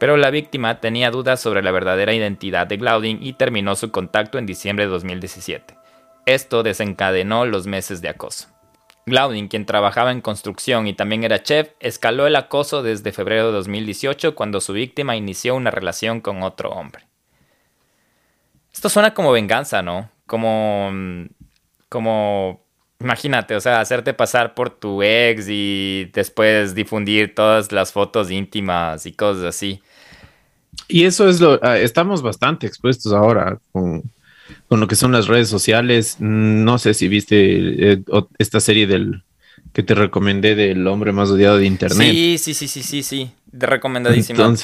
[0.00, 4.38] pero la víctima tenía dudas sobre la verdadera identidad de Glaudin y terminó su contacto
[4.38, 5.76] en diciembre de 2017.
[6.24, 8.48] Esto desencadenó los meses de acoso.
[9.04, 13.52] Glaudin, quien trabajaba en construcción y también era chef, escaló el acoso desde febrero de
[13.52, 17.04] 2018 cuando su víctima inició una relación con otro hombre.
[18.72, 20.10] Esto suena como venganza, ¿no?
[20.26, 20.90] Como...
[21.90, 22.64] como...
[23.00, 29.04] Imagínate, o sea, hacerte pasar por tu ex y después difundir todas las fotos íntimas
[29.04, 29.82] y cosas así.
[30.90, 34.02] Y eso es lo, ah, estamos bastante expuestos ahora con,
[34.68, 36.16] lo que son las redes sociales.
[36.18, 38.02] No sé si viste eh,
[38.38, 39.22] esta serie del
[39.72, 42.10] que te recomendé del hombre más odiado de internet.
[42.10, 43.30] Sí, sí, sí, sí, sí, sí.
[43.52, 44.54] De recomendadísima.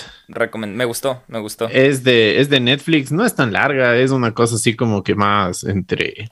[0.67, 1.69] me gustó, me gustó.
[1.69, 5.15] Es de, es de Netflix, no es tan larga, es una cosa así como que
[5.15, 6.31] más entre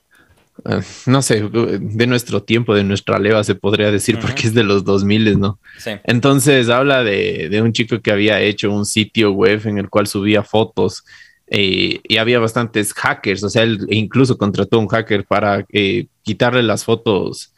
[1.07, 4.85] no sé, de nuestro tiempo, de nuestra leva se podría decir, porque es de los
[4.85, 5.59] 2000, ¿no?
[5.79, 5.91] Sí.
[6.05, 10.43] Entonces habla de, un chico que había hecho un sitio web en el cual subía
[10.43, 11.05] fotos
[11.49, 16.63] eh, y había bastantes hackers, o sea, él incluso contrató un hacker para eh, quitarle
[16.63, 17.53] las fotos,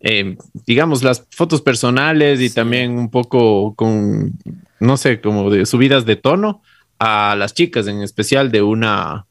[0.00, 0.36] eh,
[0.66, 4.32] digamos, las fotos personales y también un poco con,
[4.80, 6.62] no sé, como de subidas de tono
[6.98, 9.26] a las chicas, en especial de una...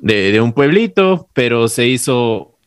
[0.00, 2.57] De, de un pueblito, pero se hizo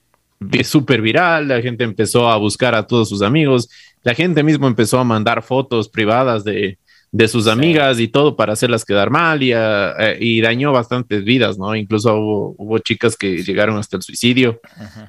[0.63, 3.69] súper viral, la gente empezó a buscar a todos sus amigos,
[4.03, 6.77] la gente mismo empezó a mandar fotos privadas de,
[7.27, 11.75] sus amigas y todo para hacerlas quedar mal y, eh, y dañó bastantes vidas, ¿no?
[11.75, 14.61] Incluso hubo, chicas que llegaron hasta el suicidio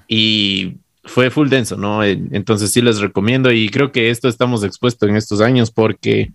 [0.09, 2.05] y fue full denso, ¿no?
[2.05, 6.33] Entonces sí les recomiendo y creo que esto estamos expuestos en estos años porque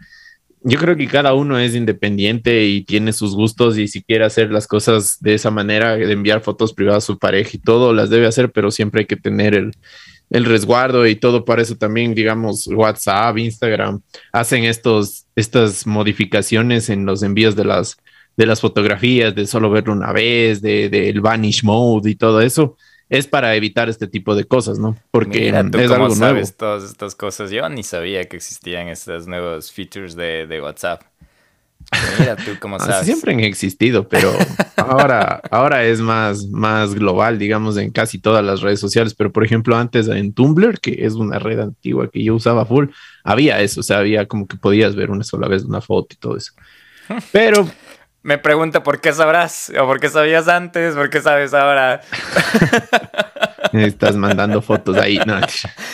[0.62, 4.52] yo creo que cada uno es independiente y tiene sus gustos y si quiere hacer
[4.52, 8.10] las cosas de esa manera, de enviar fotos privadas a su pareja y todo, las
[8.10, 9.74] debe hacer, pero siempre hay que tener el,
[10.46, 14.02] resguardo y todo para eso también, digamos, WhatsApp, Instagram,
[14.34, 17.98] hacen estos, estas modificaciones en los envíos de las,
[18.36, 22.76] de las fotografías, de solo verlo una vez, del de, vanish mode y todo eso
[23.10, 24.98] es para evitar este tipo de cosas, ¿no?
[25.12, 25.56] Porque es
[25.92, 27.52] algo sabes todas estas cosas?
[27.52, 31.04] Yo ni sabía que existían estos nuevos features de, WhatsApp.
[32.20, 33.06] Mira tú cómo ah, sabes.
[33.06, 34.34] Siempre han existido, pero
[34.76, 39.14] ahora, ahora es más, más global, digamos, en casi todas las redes sociales.
[39.14, 42.88] Pero, por ejemplo, antes en Tumblr, que es una red antigua que yo usaba full,
[43.24, 46.18] había eso, o sea, había como que podías ver una sola vez una foto y
[46.18, 46.52] todo eso.
[47.32, 47.70] Pero
[48.28, 52.02] me pregunta por qué sabrás, o por qué sabías antes, por qué sabes ahora.
[53.72, 55.18] Estás mandando fotos ahí.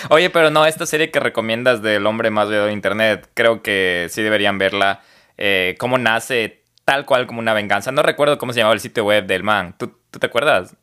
[0.09, 4.07] Oye, pero no, esta serie que recomiendas del hombre más visto de internet, creo que
[4.09, 5.01] sí deberían verla.
[5.37, 7.91] Eh, cómo nace tal cual como una venganza.
[7.91, 9.75] No recuerdo cómo se llamaba el sitio web del man.
[9.77, 10.75] ¿Tú, te acuerdas?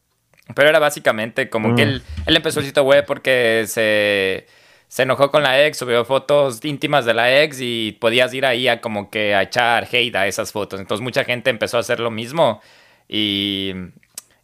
[0.55, 1.89] Pero era básicamente como que mm.
[1.89, 4.47] él, él empezó el sitio web porque se
[4.91, 8.67] se enojó con la ex, subió fotos íntimas de la ex y podías ir ahí
[8.67, 10.81] a como que a echar hate a esas fotos.
[10.81, 12.61] Entonces mucha gente empezó a hacer lo mismo
[13.09, 13.73] y,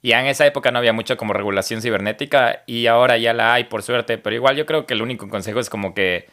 [0.02, 3.64] ya en esa época no había mucho como regulación cibernética y ahora ya la hay
[3.64, 4.18] por suerte.
[4.18, 6.28] Pero igual yo creo que el único consejo es como que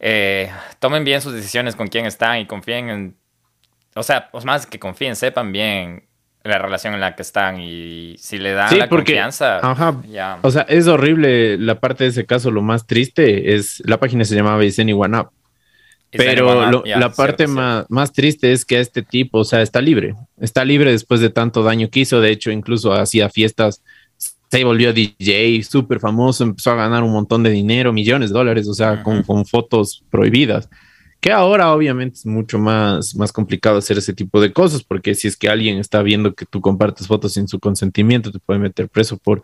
[0.00, 3.16] eh, tomen bien sus decisiones con quién están y confíen en...
[3.94, 6.06] O sea, pues más que confíen, sepan bien
[6.44, 9.58] la relación en la que están y si le dan la confianza.
[9.58, 9.96] Ajá.
[10.42, 12.50] O sea, es horrible la parte de ese caso.
[12.50, 15.30] Lo más triste es la página se llamaba Iseni One Up.
[16.10, 20.14] Pero la parte más, más triste es que este tipo, o sea, está libre.
[20.38, 22.20] Está libre después de tanto daño que hizo.
[22.20, 23.82] De hecho, incluso hacía fiestas.
[24.50, 28.68] Se volvió DJ, súper famoso, empezó a ganar un montón de dinero, millones de dólares,
[28.68, 30.68] o sea, con, con fotos prohibidas.
[31.24, 35.26] Que ahora obviamente es mucho más, más complicado hacer ese tipo de cosas, porque si
[35.26, 38.90] es que alguien está viendo que tú compartes fotos sin su consentimiento, te puede meter
[38.90, 39.42] preso por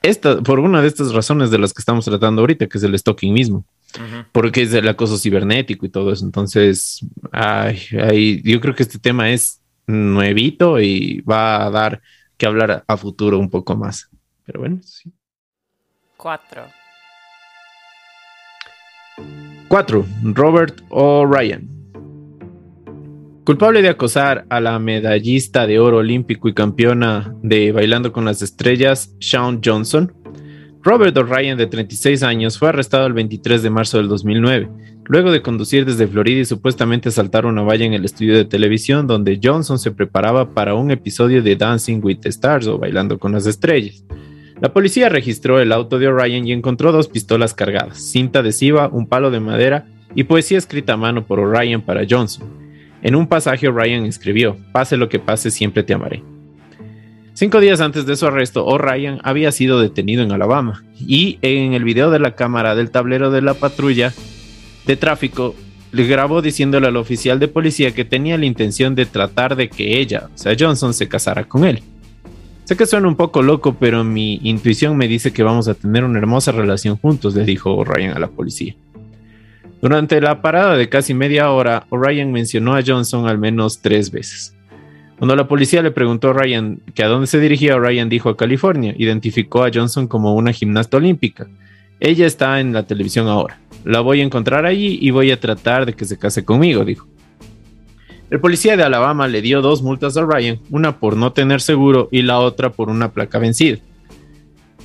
[0.00, 2.98] esta, por una de estas razones de las que estamos tratando ahorita, que es el
[2.98, 3.66] stalking mismo,
[4.32, 6.24] porque es el acoso cibernético y todo eso.
[6.24, 12.00] Entonces, ay, yo creo que este tema es nuevito y va a dar
[12.38, 14.08] que hablar a, futuro un poco más.
[14.46, 15.12] Pero bueno, sí.
[16.16, 16.64] Cuatro.
[19.68, 20.06] 4.
[20.22, 21.68] Robert O'Ryan.
[23.44, 28.40] Culpable de acosar a la medallista de oro olímpico y campeona de Bailando con las
[28.40, 30.12] Estrellas, Shawn Johnson,
[30.82, 34.70] Robert O'Ryan, de 36 años, fue arrestado el 23 de marzo del 2009,
[35.04, 39.06] luego de conducir desde Florida y supuestamente saltar una valla en el estudio de televisión
[39.06, 43.32] donde Johnson se preparaba para un episodio de Dancing with the Stars o Bailando con
[43.32, 44.02] las Estrellas.
[44.60, 49.06] La policía registró el auto de O'Ryan y encontró dos pistolas cargadas, cinta adhesiva, un
[49.06, 52.48] palo de madera y poesía escrita a mano por O'Ryan para Johnson.
[53.02, 56.24] En un pasaje O'Ryan escribió, pase lo que pase, siempre te amaré.
[57.34, 61.84] Cinco días antes de su arresto, O'Ryan había sido detenido en Alabama y en el
[61.84, 64.12] video de la cámara del tablero de la patrulla
[64.86, 65.54] de tráfico
[65.92, 70.00] le grabó diciéndole al oficial de policía que tenía la intención de tratar de que
[70.00, 71.82] ella, o sea Johnson, se casara con él.
[72.68, 76.04] Sé que suena un poco loco, pero mi intuición me dice que vamos a tener
[76.04, 78.74] una hermosa relación juntos, le dijo O'Ryan a la policía.
[79.80, 84.54] Durante la parada de casi media hora, O'Ryan mencionó a Johnson al menos tres veces.
[85.16, 88.36] Cuando la policía le preguntó a Ryan que a dónde se dirigía, Ryan dijo a
[88.36, 88.94] California.
[88.98, 91.48] Identificó a Johnson como una gimnasta olímpica.
[92.00, 93.58] Ella está en la televisión ahora.
[93.86, 97.08] La voy a encontrar allí y voy a tratar de que se case conmigo, dijo.
[98.30, 102.08] El policía de Alabama le dio dos multas a Ryan, una por no tener seguro
[102.12, 103.78] y la otra por una placa vencida.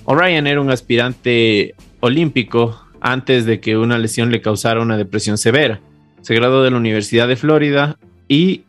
[0.06, 5.82] O'Ryan era un aspirante olímpico antes de que una lesión le causara una depresión severa.
[6.22, 7.98] Se graduó de la Universidad de Florida
[8.30, 8.62] y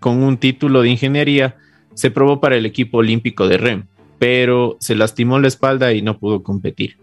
[0.00, 1.56] con un título de ingeniería
[1.94, 3.84] se probó para el equipo olímpico de REM,
[4.18, 6.96] pero se lastimó la espalda y no pudo competir.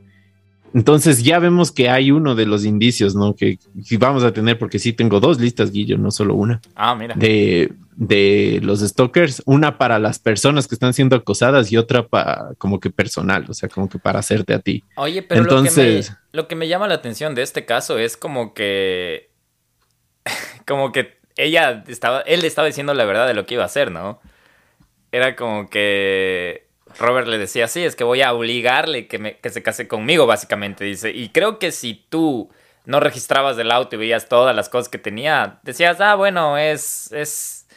[0.74, 3.36] Entonces ya vemos que hay uno de los indicios, ¿no?
[3.36, 3.58] Que,
[3.98, 6.62] vamos a tener, porque sí tengo dos listas, Guillo, no solo una.
[6.76, 7.16] Ah, mira.
[7.16, 12.52] De, de los stalkers, una para las personas que están siendo acosadas y otra para
[12.58, 14.86] como que personal, o sea, como que para hacerte a ti.
[14.96, 19.32] Oye, pero Entonces, lo, que me, llama la atención de este caso es como que,
[20.66, 23.92] como que ella estaba, él estaba diciendo la verdad de lo que iba a hacer,
[23.92, 24.22] ¿no?
[25.12, 29.50] Era como que Robert le decía, sí, es que voy a obligarle que, me, que
[29.50, 31.12] se case conmigo, básicamente, dice.
[31.12, 32.50] Y creo que si tú
[32.86, 37.12] no registrabas del auto y veías todas las cosas que tenía, decías, ah, bueno, es...
[37.12, 37.68] es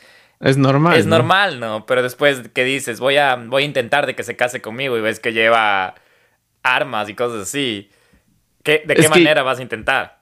[0.40, 0.98] es normal.
[0.98, 1.86] Es normal, ¿no?
[1.86, 5.00] Pero después que dices, voy a, voy a intentar de que se case conmigo y
[5.00, 5.94] ves que lleva
[6.64, 7.90] armas y cosas así.
[8.64, 10.21] ¿Qué, ¿De qué manera vas a intentar?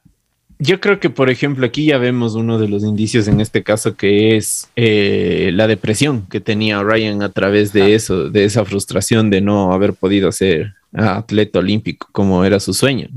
[0.62, 3.96] Yo creo que, por ejemplo, aquí ya vemos uno de los indicios en este caso
[3.96, 9.30] que es eh, la depresión que tenía Ryan a través de eso, de esa frustración
[9.30, 13.08] de no haber podido ser atleta olímpico como era su sueño.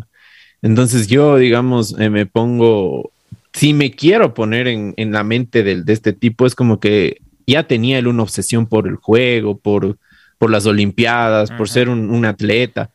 [0.61, 3.11] Entonces yo, digamos, eh, me pongo,
[3.51, 7.99] si me quiero poner en, la mente de, este tipo, es como que ya tenía
[7.99, 9.97] él una obsesión por el juego, por,
[10.37, 12.89] por las Olimpiadas, por ser un, atleta.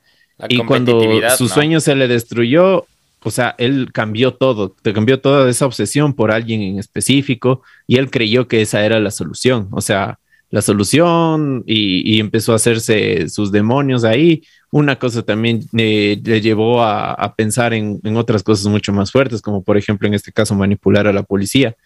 [0.49, 1.03] y cuando
[1.37, 2.87] su sueño se le destruyó,
[3.23, 7.97] o sea, él cambió todo, te cambió toda esa obsesión por alguien en específico y
[7.97, 10.19] él creyó que esa era la solución, o sea,
[10.51, 14.43] la solución y, empezó a hacerse sus demonios ahí.
[14.71, 19.63] Una cosa también eh, le llevó a, pensar en, otras cosas mucho más fuertes, como
[19.63, 21.77] por ejemplo en este caso manipular a la policía,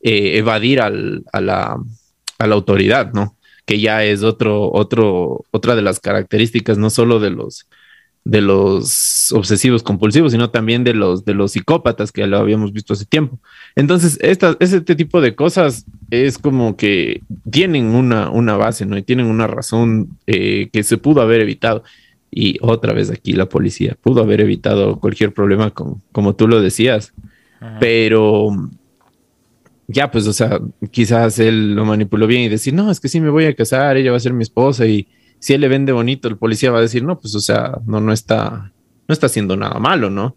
[0.00, 1.78] eh, evadir a, la,
[2.38, 3.36] a la autoridad, ¿no?
[3.64, 7.66] Que ya es otro, otro, otra de las características, no solo de los
[8.24, 12.92] de los obsesivos compulsivos, sino también de los, de los psicópatas que lo habíamos visto
[12.92, 13.38] hace tiempo.
[13.74, 18.96] Entonces, esta, este tipo de cosas es como que tienen una, una base, ¿no?
[18.96, 21.82] Y tienen una razón eh, que se pudo haber evitado.
[22.30, 26.60] Y otra vez aquí la policía pudo haber evitado cualquier problema, con, como tú lo
[26.62, 27.12] decías.
[27.78, 28.50] Pero
[29.86, 33.20] ya, pues, o sea, quizás él lo manipuló bien y decir, no, es que sí
[33.20, 35.06] me voy a casar, ella va a ser mi esposa y
[35.42, 38.00] si él le vende bonito, el policía va a decir, no, pues o sea, no,
[38.00, 38.70] no está,
[39.08, 40.36] no está haciendo nada malo, ¿no?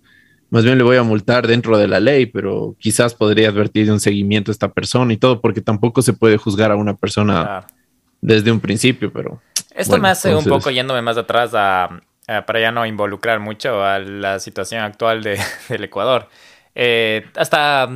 [0.50, 3.92] Más bien le voy a multar dentro de la ley, pero quizás podría advertir de
[3.92, 7.68] un seguimiento a esta persona y todo, porque tampoco se puede juzgar a una persona
[8.20, 9.40] desde un principio, pero...
[9.76, 14.00] Esto me hace un poco yéndome más atrás a, para ya no involucrar mucho a
[14.00, 15.40] la situación actual de,
[15.70, 16.30] del Ecuador.
[16.74, 17.88] Eh, hasta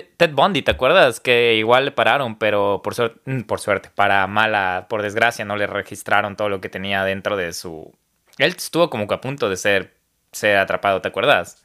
[0.00, 1.20] Ted Bundy, ¿te acuerdas?
[1.20, 5.56] Que igual le pararon, pero por suerte, mm, por suerte, para mala, por desgracia, no
[5.56, 7.92] le registraron todo lo que tenía dentro de su.
[8.38, 9.94] Él estuvo como que a punto de ser,
[10.32, 11.64] ser atrapado, ¿te acuerdas?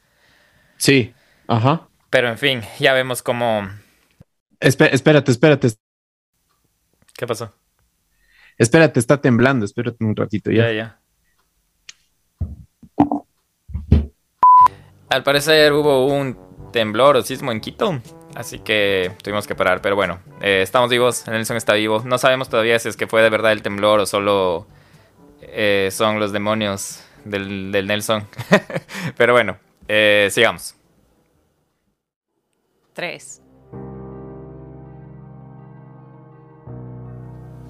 [0.76, 1.14] Sí,
[1.46, 1.88] ajá.
[2.10, 3.68] Pero en fin, ya vemos cómo.
[4.60, 5.68] espérate, espérate.
[7.16, 7.54] ¿Qué pasó?
[8.58, 10.70] Espérate, está temblando, espérate un ratito ya.
[10.70, 11.00] Ya, ya.
[15.08, 16.38] Al parecer hubo un
[16.72, 18.00] temblor o sismo en Quito.
[18.34, 22.02] Así que tuvimos que parar, pero bueno, eh, estamos vivos, Nelson está vivo.
[22.04, 24.66] No sabemos todavía si es que fue de verdad el temblor o solo
[25.42, 28.26] eh, son los demonios del, Nelson.
[29.16, 30.74] pero bueno, eh, sigamos.
[32.92, 33.42] 3.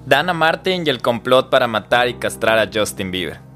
[0.05, 3.50] Dana Martin y el complot para matar y castrar a Justin Bieber.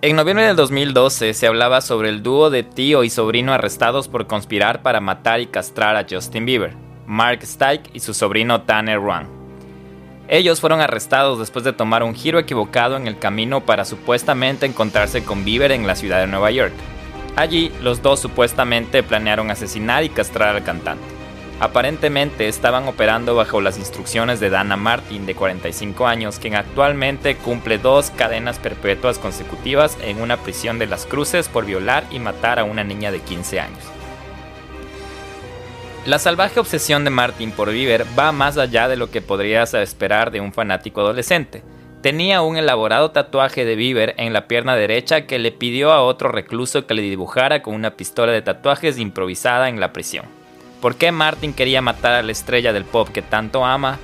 [0.00, 4.28] En noviembre del 2012 se hablaba sobre el dúo de tío y sobrino arrestados por
[4.28, 9.26] conspirar para matar y castrar a Justin Bieber, Mark Stike y su sobrino Tanner Run.
[10.28, 15.24] Ellos fueron arrestados después de tomar un giro equivocado en el camino para supuestamente encontrarse
[15.24, 16.74] con Bieber en la ciudad de Nueva York.
[17.34, 21.17] Allí, los dos supuestamente planearon asesinar y castrar al cantante.
[21.60, 27.78] Aparentemente estaban operando bajo las instrucciones de Dana Martin, de 45 años, quien actualmente cumple
[27.78, 32.64] dos cadenas perpetuas consecutivas en una prisión de las Cruces por violar y matar a
[32.64, 33.82] una niña de 15 años.
[36.06, 40.30] La salvaje obsesión de Martin por Bieber va más allá de lo que podrías esperar
[40.30, 41.64] de un fanático adolescente.
[42.02, 46.30] Tenía un elaborado tatuaje de Bieber en la pierna derecha que le pidió a otro
[46.30, 50.37] recluso que le dibujara con una pistola de tatuajes improvisada en la prisión.
[50.80, 53.98] ¿Por qué Martin quería matar a la estrella del pop que tanto ama?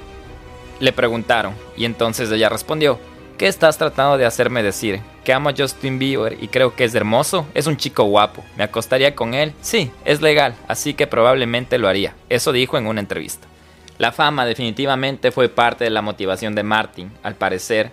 [0.80, 2.98] Le preguntaron, y entonces ella respondió,
[3.38, 5.00] ¿qué estás tratando de hacerme decir?
[5.24, 7.46] ¿Que amo a Justin Bieber y creo que es hermoso?
[7.54, 8.44] Es un chico guapo.
[8.56, 9.52] ¿Me acostaría con él?
[9.60, 12.16] Sí, es legal, así que probablemente lo haría.
[12.28, 13.46] Eso dijo en una entrevista.
[13.96, 17.92] La fama definitivamente fue parte de la motivación de Martin, al parecer,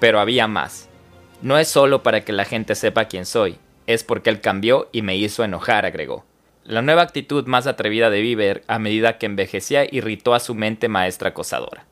[0.00, 0.88] pero había más.
[1.42, 5.02] No es solo para que la gente sepa quién soy, es porque él cambió y
[5.02, 6.24] me hizo enojar, agregó.
[6.64, 10.88] La nueva actitud más atrevida de Bieber a medida que envejecía irritó a su mente
[10.88, 11.86] maestra acosadora.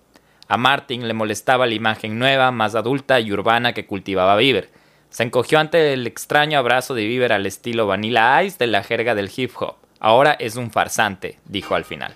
[0.47, 4.71] A Martin le molestaba la imagen nueva, más adulta y urbana que cultivaba Bieber.
[5.09, 9.17] Se encogió ante el extraño abrazo de Bieber al estilo Vanilla Ice de la jerga
[9.17, 9.75] del hip hop.
[9.99, 12.15] Ahora es un farsante, dijo al final.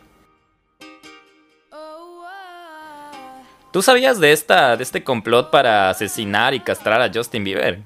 [3.73, 7.83] ¿Tú sabías de esta de este complot para asesinar y castrar a Justin Bieber?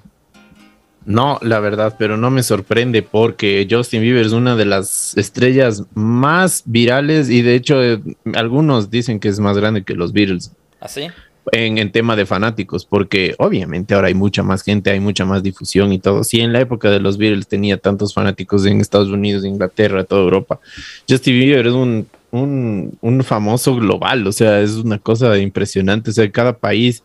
[1.05, 5.83] No, la verdad, pero no me sorprende porque Justin Bieber es una de las estrellas
[5.93, 7.99] más virales y de hecho eh,
[8.35, 10.51] algunos dicen que es más grande que los Beatles.
[10.79, 11.05] ¿Así?
[11.05, 11.13] ¿Ah,
[11.51, 15.41] en, en, tema de fanáticos, porque obviamente ahora hay mucha más gente, hay mucha más
[15.43, 16.23] difusión y todo.
[16.23, 20.21] Si en la época de los Beatles tenía tantos fanáticos en Estados Unidos, Inglaterra, toda
[20.21, 20.59] Europa,
[21.07, 26.11] Justin Bieber es un, un, un famoso global, o sea, es una cosa impresionante.
[26.11, 27.03] O sea, cada país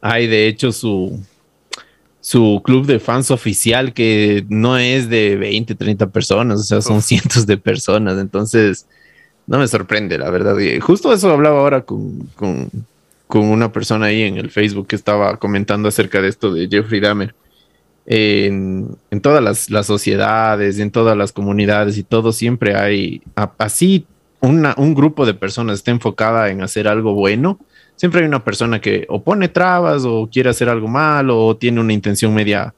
[0.00, 1.18] hay de hecho su,
[2.28, 7.00] su club de fans oficial que no es de 20, 30 personas, o sea, son
[7.00, 8.18] cientos de personas.
[8.18, 8.86] Entonces,
[9.46, 10.58] no me sorprende, la verdad.
[10.58, 12.68] Y justo eso hablaba ahora con, con,
[13.26, 17.00] con, una persona ahí en el Facebook que estaba comentando acerca de esto de Jeffrey
[17.00, 17.34] Dahmer.
[18.04, 23.22] En, en todas las, las, sociedades, en todas las comunidades y todo, siempre hay
[23.56, 24.06] así
[24.40, 27.58] una, un grupo de personas está enfocada en hacer algo bueno
[27.98, 31.80] siempre hay una persona que o pone trabas o quiere hacer algo mal o tiene
[31.80, 32.72] una intención media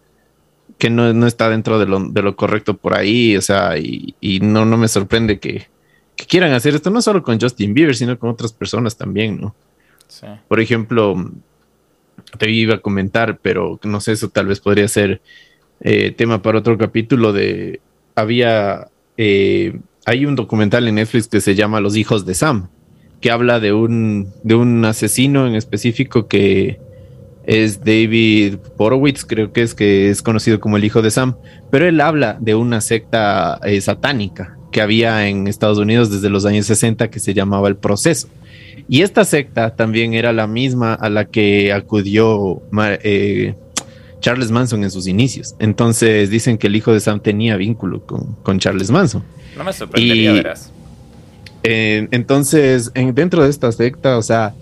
[0.78, 4.64] que no, está dentro de lo, de lo, correcto por ahí, o sea, y, no,
[4.64, 5.66] no me sorprende que,
[6.26, 9.54] quieran hacer esto, no solo con Justin Bieber, sino con otras personas también, ¿no?
[10.08, 10.26] Sí.
[10.48, 11.30] Por ejemplo,
[12.38, 15.20] te iba a comentar, pero no sé, eso tal vez podría ser
[15.80, 17.80] eh, tema para otro capítulo de,
[18.14, 22.68] había, eh, hay un documental en Netflix que se llama Los hijos de Sam
[23.20, 26.80] que habla de un, de un asesino en específico que
[27.44, 31.36] es David Borowitz, creo que es que es conocido como el hijo de Sam,
[31.70, 36.46] pero él habla de una secta eh, satánica que había en Estados Unidos desde los
[36.46, 38.28] años 60 que se llamaba el proceso.
[38.88, 42.62] Y esta secta también era la misma a la que acudió
[43.02, 43.54] eh,
[44.20, 45.54] Charles Manson en sus inicios.
[45.58, 49.24] Entonces dicen que el hijo de Sam tenía vínculo con, con Charles Manson.
[49.56, 50.72] No me sorprendería, verás
[51.62, 54.54] entonces, dentro de esta secta, o sea,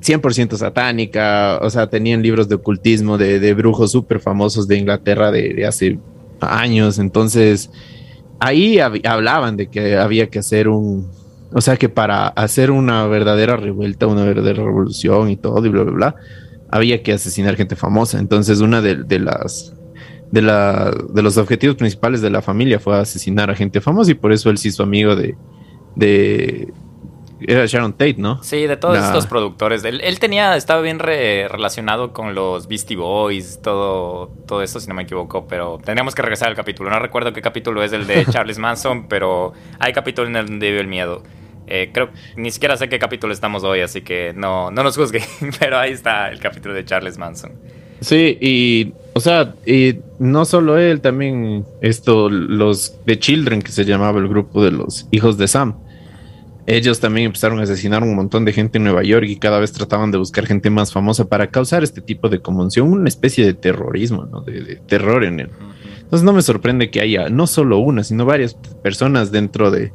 [0.00, 5.66] 100% satánica, o sea, tenían libros de ocultismo de, brujos súper famosos de Inglaterra de,
[5.66, 5.98] hace
[6.40, 7.70] años, entonces
[8.38, 11.10] ahí hablaban de que había que hacer un,
[11.52, 15.82] o sea, que para hacer una verdadera revuelta, una verdadera revolución y todo, y bla,
[15.82, 16.14] bla, bla,
[16.70, 18.18] había que asesinar gente famosa.
[18.18, 19.72] Entonces, una de, de las
[20.30, 24.14] de, la, de los objetivos principales de la familia fue asesinar a gente famosa y
[24.14, 25.36] por eso él sí hizo amigo de,
[25.96, 26.72] de
[27.40, 28.42] era Sharon Tate, ¿no?
[28.42, 29.84] Sí, de todos estos productores.
[29.84, 34.94] Él, él, tenía, estaba bien relacionado con los Beastie Boys, todo, todo eso, si no
[34.94, 36.88] me equivoco, pero tendríamos que regresar al capítulo.
[36.90, 40.70] No recuerdo qué capítulo es el de Charles Manson, pero hay capítulo en el donde
[40.70, 41.22] vive el miedo.
[41.68, 45.24] Eh, creo ni siquiera sé qué capítulo estamos hoy, así que no, no nos juzguen,
[45.58, 47.52] pero ahí está el capítulo de Charles Manson.
[48.00, 53.84] Sí, y o sea, y no solo él, también esto, los The Children, que se
[53.84, 55.74] llamaba el grupo de los hijos de Sam
[56.66, 59.72] ellos también empezaron a asesinar un montón de gente en Nueva York y cada vez
[59.72, 63.54] trataban de buscar gente más famosa para causar este tipo de conmoción, una especie de
[63.54, 64.40] terrorismo, ¿no?
[64.40, 65.50] de, terror en él.
[66.06, 69.92] Entonces no me sorprende que haya no solo una, sino varias personas dentro de,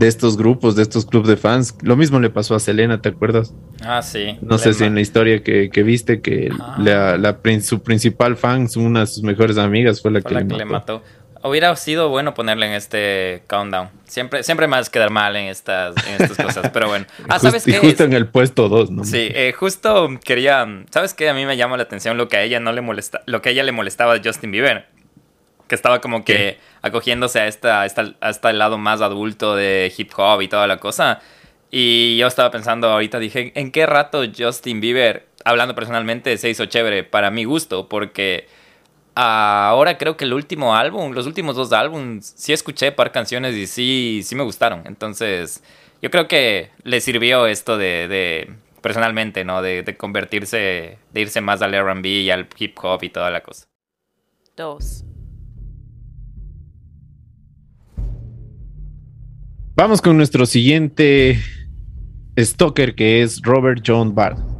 [0.00, 1.76] estos grupos, de estos clubes de fans.
[1.82, 3.54] Lo mismo le pasó a Selena, ¿te acuerdas?
[3.82, 4.36] Ah, sí.
[4.40, 9.06] No sé si en la historia que, viste que la, su principal fan, una de
[9.06, 11.02] sus mejores amigas, fue la, que, le mató.
[11.46, 13.90] Hubiera sido bueno ponerle en este countdown.
[14.06, 17.04] Siempre, siempre me vas a quedar mal en estas, estas cosas, pero bueno.
[17.28, 17.72] Ah, ¿sabes qué?
[17.72, 19.04] Y justo en el puesto 2, ¿no?
[19.04, 20.66] Sí, eh, justo quería.
[20.90, 21.28] ¿Sabes qué?
[21.28, 23.50] A mí me llama la atención lo que a ella no le molesta, lo que
[23.50, 24.86] a ella le molestaba de Justin Bieber.
[25.68, 29.92] Que estaba como que acogiéndose a esta, a esta, a este lado más adulto de
[29.94, 31.20] hip hop y toda la cosa.
[31.70, 36.64] Y yo estaba pensando ahorita, dije, ¿en qué rato Justin Bieber, hablando personalmente, se hizo
[36.64, 37.86] chévere para mi gusto?
[37.86, 38.46] Porque
[39.14, 43.66] ahora creo que el último álbum, los últimos dos álbumes, sí escuché par canciones y
[43.66, 44.82] sí, sí me gustaron.
[44.86, 45.62] Entonces,
[46.02, 49.62] yo creo que le sirvió esto de, personalmente, ¿no?
[49.62, 53.64] De, convertirse, de irse más al RB y al hip hop y toda la cosa.
[54.56, 55.04] Dos.
[59.76, 61.40] Vamos con nuestro siguiente
[62.38, 64.53] stalker que es Robert John Bard.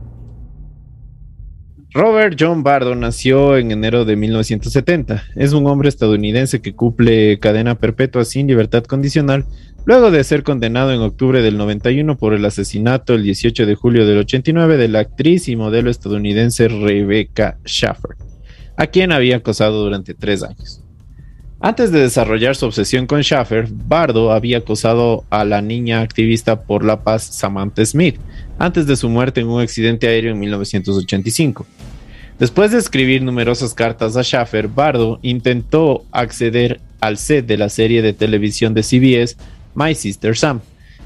[1.95, 5.23] Robert John Bardo nació en enero de 1970.
[5.37, 9.45] Es un hombre estadounidense que cumple cadena perpetua sin libertad condicional
[9.85, 14.09] luego de ser condenado en octubre del 91 por el asesinato el 18 de julio
[14.09, 18.17] del 89 de la actriz y modelo estadounidense Rebecca Schaffer,
[18.77, 20.81] a quien había acosado durante tres años.
[21.61, 26.85] Antes de desarrollar su obsesión con Schaffer, Bardo había acosado a la niña activista por
[26.85, 28.17] la paz Samantha Smith,
[28.59, 31.65] antes de su muerte en un accidente aéreo en 1985.
[32.39, 38.03] Después de escribir numerosas cartas a Schaffer, Bardo intentó acceder al set de la serie
[38.03, 39.37] de televisión de CBS
[39.75, 40.61] My Sister Sam,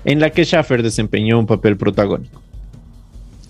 [0.04, 2.40] en la que Schaffer desempeñó un papel protagónico.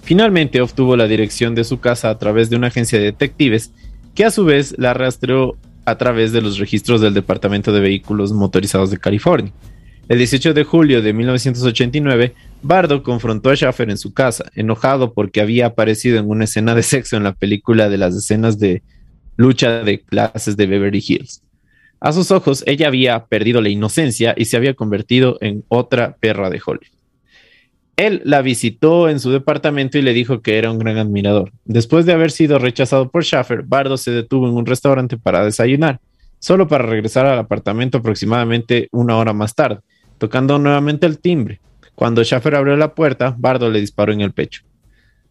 [0.03, 3.72] Finalmente obtuvo la dirección de su casa a través de una agencia de detectives
[4.14, 8.33] que a su vez la rastreó a través de los registros del Departamento de Vehículos
[8.33, 9.53] Motorizados de California.
[10.09, 15.41] El 18 de julio de 1989, Bardo confrontó a Schaffer en su casa, enojado porque
[15.41, 18.83] había aparecido en una escena de sexo en la película de las escenas de
[19.37, 21.43] lucha de clases de Beverly Hills.
[22.01, 26.51] A sus ojos, ella había perdido la inocencia y se había convertido en otra perra
[26.51, 26.99] de Hollywood.
[27.97, 31.51] Él la visitó en su departamento y le dijo que era un gran admirador.
[31.65, 36.01] Después de haber sido rechazado por Schaffer, Bardo se detuvo en un restaurante para desayunar,
[36.39, 39.81] solo para regresar al apartamento aproximadamente una hora más tarde,
[40.19, 41.61] tocando nuevamente el timbre.
[41.99, 44.62] Cuando Schaffer abrió la puerta, Bardo le disparó en el pecho.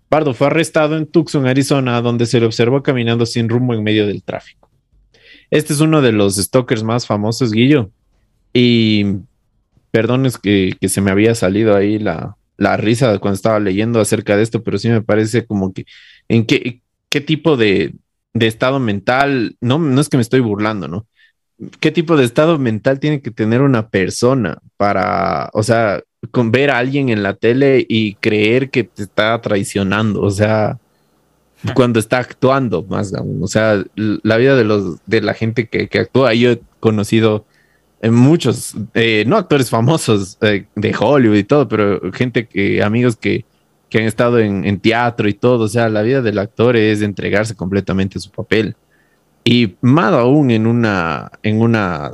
[0.09, 4.05] Bardo fue arrestado en Tucson, Arizona, donde se le observó caminando sin rumbo en medio
[4.05, 4.69] del tráfico.
[5.49, 7.89] Este es uno de los stalkers más famosos, Guillo.
[8.51, 9.05] Y
[9.91, 14.35] perdones que, que se me había salido ahí la, la, risa cuando estaba leyendo acerca
[14.35, 15.85] de esto, pero sí me parece como que
[16.27, 17.93] en qué, qué tipo de,
[18.33, 21.07] de estado mental, no, no es que me estoy burlando, ¿no?
[21.79, 26.71] ¿Qué tipo de estado mental tiene que tener una persona para, o sea, con ver
[26.71, 30.21] a alguien en la tele y creer que te está traicionando?
[30.21, 30.77] O sea,
[31.73, 33.41] cuando está actuando más aún.
[33.41, 36.33] O sea, la vida de los de la gente que, actúa.
[36.33, 37.45] Yo he conocido
[38.01, 43.15] en muchos, eh, no actores famosos eh, de Hollywood y todo, pero gente que, amigos
[43.17, 43.43] que,
[43.89, 45.65] que han estado en, en, teatro y todo.
[45.65, 48.75] O sea, la vida del actor es entregarse completamente a su papel.
[49.43, 52.11] Y más aún en una, en una,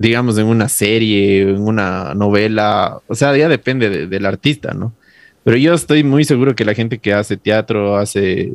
[0.00, 3.00] digamos, en una serie, en una novela.
[3.06, 4.94] O sea, ya depende del artista, ¿no?
[5.44, 8.54] Pero yo estoy muy seguro que la gente que hace teatro, hace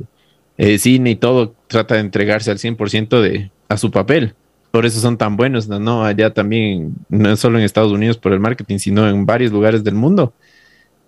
[0.57, 4.33] eh, cine y todo, trata de entregarse al 100% de, a su papel.
[4.71, 6.03] Por eso son tan buenos, ¿no?
[6.03, 9.93] Allá también, no solo en Estados Unidos por el marketing, sino en varios lugares del
[9.93, 10.33] mundo.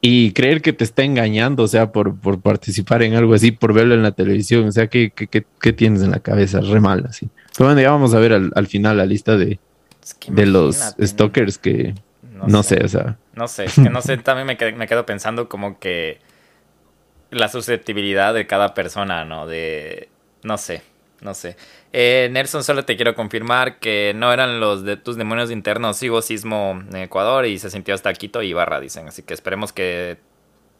[0.01, 3.73] Y creer que te está engañando, o sea, por, por participar en algo así, por
[3.73, 6.61] verlo en la televisión, o sea, ¿qué, qué, qué, tienes en la cabeza?
[6.61, 7.27] Re mal, así.
[7.57, 9.59] Pero bueno, ya vamos a ver al, al final la lista de,
[10.27, 11.95] de los stalkers que,
[12.45, 12.83] no, sé.
[12.83, 13.17] o sea.
[13.33, 16.19] No sé, es que no sé, también me quedo, me quedo pensando como que
[17.31, 19.47] la susceptibilidad de cada persona, ¿no?
[19.47, 20.09] De,
[20.43, 20.81] no sé,
[21.21, 21.57] no sé.
[21.93, 25.97] Eh, Nelson, solo te quiero confirmar que no eran los de tus demonios internos.
[25.97, 29.07] Sigo sismo en Ecuador y se sintió hasta Quito y Barra, dicen.
[29.07, 30.17] Así que esperemos que,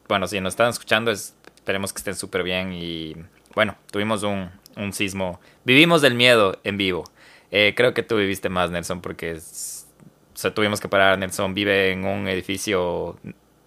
[0.07, 2.71] bueno, si nos están escuchando, esperemos que estén súper bien.
[2.73, 3.15] Y
[3.55, 5.39] bueno, tuvimos un, un, sismo.
[5.65, 7.09] Vivimos del miedo en vivo.
[7.51, 9.87] Eh, creo que tú viviste más, Nelson, porque es,
[10.33, 11.17] o sea, tuvimos que parar.
[11.17, 13.19] Nelson vive en un edificio.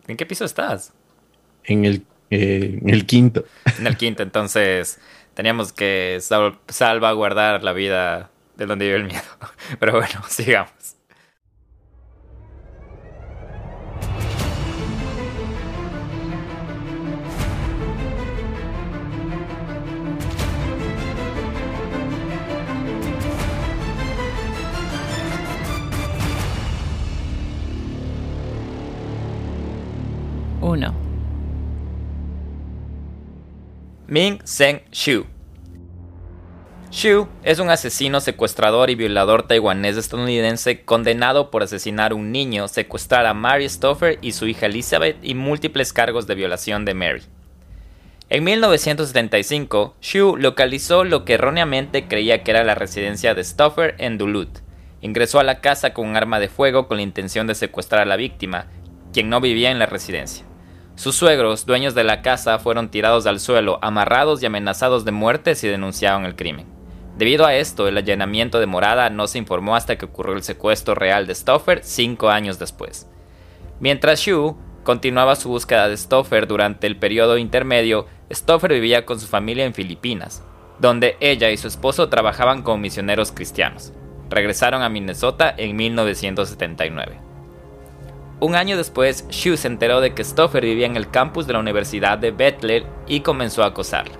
[0.07, 0.93] ¿En qué piso estás?
[1.65, 3.45] En el, eh, en el quinto.
[3.79, 4.99] En el quinto, entonces
[5.35, 6.19] teníamos que
[6.69, 9.23] salvaguardar la vida de donde vive el miedo.
[9.81, 10.73] Pero bueno, sigamos.
[34.11, 35.25] Ming Seng Shu.
[36.91, 42.67] Shu es un asesino, secuestrador y violador taiwanés estadounidense condenado por asesinar a un niño,
[42.67, 47.23] secuestrar a Mary Stoffer y su hija Elizabeth y múltiples cargos de violación de Mary.
[48.31, 54.19] En 1975, Shu localizó lo que erróneamente creía que era la residencia de Stoffer en
[54.19, 54.59] Duluth.
[55.03, 58.07] Ingresó a la casa con un arma de fuego con la intención de secuestrar a
[58.07, 58.67] la víctima,
[59.13, 60.50] quien no vivía en la residencia.
[61.01, 65.55] Sus suegros, dueños de la casa, fueron tirados al suelo, amarrados y amenazados de muerte
[65.55, 66.67] si denunciaban el crimen.
[67.17, 70.95] Debido a esto, el allanamiento de morada no se informó hasta que ocurrió el secuestro
[70.95, 73.09] real de Stoffer cinco años después.
[73.81, 79.27] Mientras Shu continuaba su búsqueda de Stoffer durante el periodo intermedio, Stoffer vivía con su
[79.27, 80.45] familia en Filipinas,
[80.81, 83.95] donde ella y su esposo trabajaban como misioneros cristianos.
[84.29, 87.30] Regresaron a Minnesota en 1979.
[88.41, 91.59] Un año después, Shu se enteró de que Stoffer vivía en el campus de la
[91.59, 94.15] Universidad de Bethlehem y comenzó a acosarla.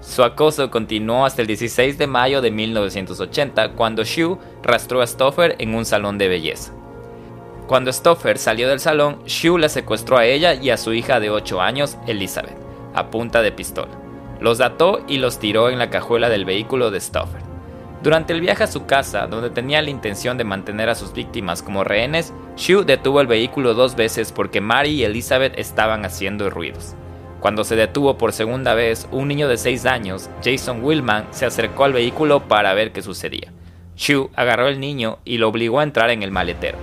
[0.00, 5.56] Su acoso continuó hasta el 16 de mayo de 1980, cuando Shu rastró a Stoffer
[5.58, 6.72] en un salón de belleza.
[7.66, 11.28] Cuando Stoffer salió del salón, Shu la secuestró a ella y a su hija de
[11.28, 12.56] 8 años, Elizabeth,
[12.94, 13.92] a punta de pistola.
[14.40, 17.51] Los ató y los tiró en la cajuela del vehículo de Stoffer.
[18.02, 21.62] Durante el viaje a su casa, donde tenía la intención de mantener a sus víctimas
[21.62, 26.96] como rehenes, Shu detuvo el vehículo dos veces porque Mary y Elizabeth estaban haciendo ruidos.
[27.38, 31.84] Cuando se detuvo por segunda vez, un niño de 6 años, Jason Willman, se acercó
[31.84, 33.52] al vehículo para ver qué sucedía.
[33.96, 36.78] Shu agarró al niño y lo obligó a entrar en el maletero.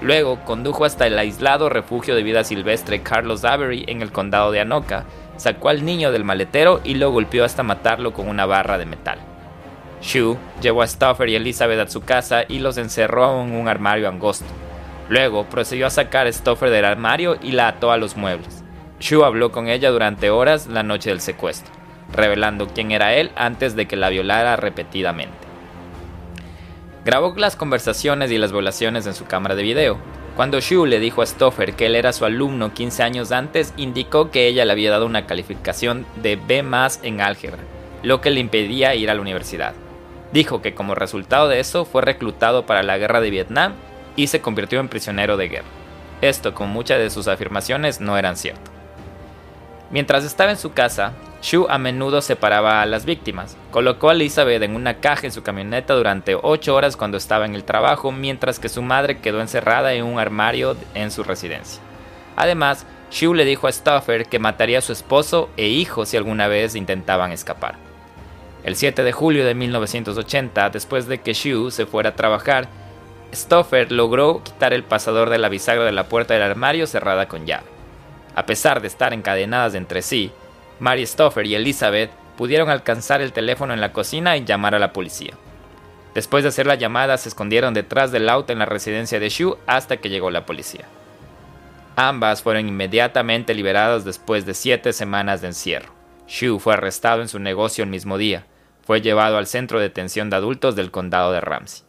[0.00, 4.58] Luego condujo hasta el aislado refugio de vida silvestre Carlos Avery en el condado de
[4.58, 5.04] Anoka,
[5.36, 9.33] sacó al niño del maletero y lo golpeó hasta matarlo con una barra de metal.
[10.04, 14.08] Shu llevó a Stoffer y Elizabeth a su casa y los encerró en un armario
[14.08, 14.44] angosto.
[15.08, 18.62] Luego procedió a sacar a Stoffer del armario y la ató a los muebles.
[19.00, 21.72] Shu habló con ella durante horas la noche del secuestro,
[22.12, 25.36] revelando quién era él antes de que la violara repetidamente.
[27.04, 29.98] Grabó las conversaciones y las violaciones en su cámara de video.
[30.36, 34.30] Cuando Shu le dijo a Stoffer que él era su alumno 15 años antes, indicó
[34.30, 36.64] que ella le había dado una calificación de B
[37.02, 37.62] en álgebra,
[38.02, 39.74] lo que le impedía ir a la universidad.
[40.34, 43.74] Dijo que como resultado de eso fue reclutado para la guerra de Vietnam
[44.16, 45.68] y se convirtió en prisionero de guerra.
[46.22, 48.72] Esto, con muchas de sus afirmaciones, no eran cierto.
[49.92, 53.56] Mientras estaba en su casa, Shu a menudo separaba a las víctimas.
[53.70, 57.54] Colocó a Elizabeth en una caja en su camioneta durante 8 horas cuando estaba en
[57.54, 61.80] el trabajo, mientras que su madre quedó encerrada en un armario en su residencia.
[62.34, 66.48] Además, Shu le dijo a Stoffer que mataría a su esposo e hijo si alguna
[66.48, 67.83] vez intentaban escapar.
[68.64, 72.68] El 7 de julio de 1980, después de que Shu se fuera a trabajar,
[73.34, 77.46] Stoffer logró quitar el pasador de la bisagra de la puerta del armario cerrada con
[77.46, 77.66] llave.
[78.34, 80.32] A pesar de estar encadenadas entre sí,
[80.80, 84.94] Mary Stoffer y Elizabeth pudieron alcanzar el teléfono en la cocina y llamar a la
[84.94, 85.34] policía.
[86.14, 89.58] Después de hacer la llamada, se escondieron detrás del auto en la residencia de Shu
[89.66, 90.86] hasta que llegó la policía.
[91.96, 95.92] Ambas fueron inmediatamente liberadas después de siete semanas de encierro.
[96.26, 98.46] Shu fue arrestado en su negocio el mismo día.
[98.84, 101.84] Fue llevado al centro de detención de adultos del condado de Ramsey.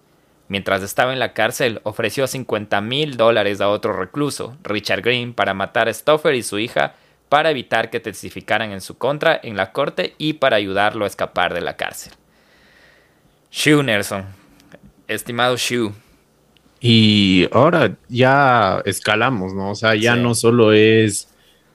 [0.47, 5.53] Mientras estaba en la cárcel, ofreció 50 mil dólares a otro recluso, Richard Green, para
[5.53, 6.95] matar a Stoffer y su hija
[7.29, 11.53] para evitar que testificaran en su contra en la corte y para ayudarlo a escapar
[11.53, 12.13] de la cárcel.
[13.51, 14.25] Shu Nelson,
[15.07, 15.93] estimado Shu.
[16.79, 19.71] Y ahora ya escalamos, ¿no?
[19.71, 21.29] O sea, ya no solo es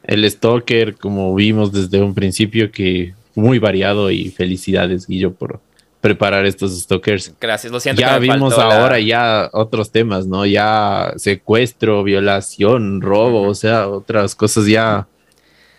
[0.04, 5.60] el stalker como vimos desde un principio, que muy variado y felicidades, Guillo, por
[6.00, 7.34] preparar estos stalkers.
[7.40, 8.00] Gracias, lo siento.
[8.00, 10.46] Ya vimos ahora ya otros temas, ¿no?
[10.46, 15.06] Ya secuestro, violación, robo, o sea, otras cosas ya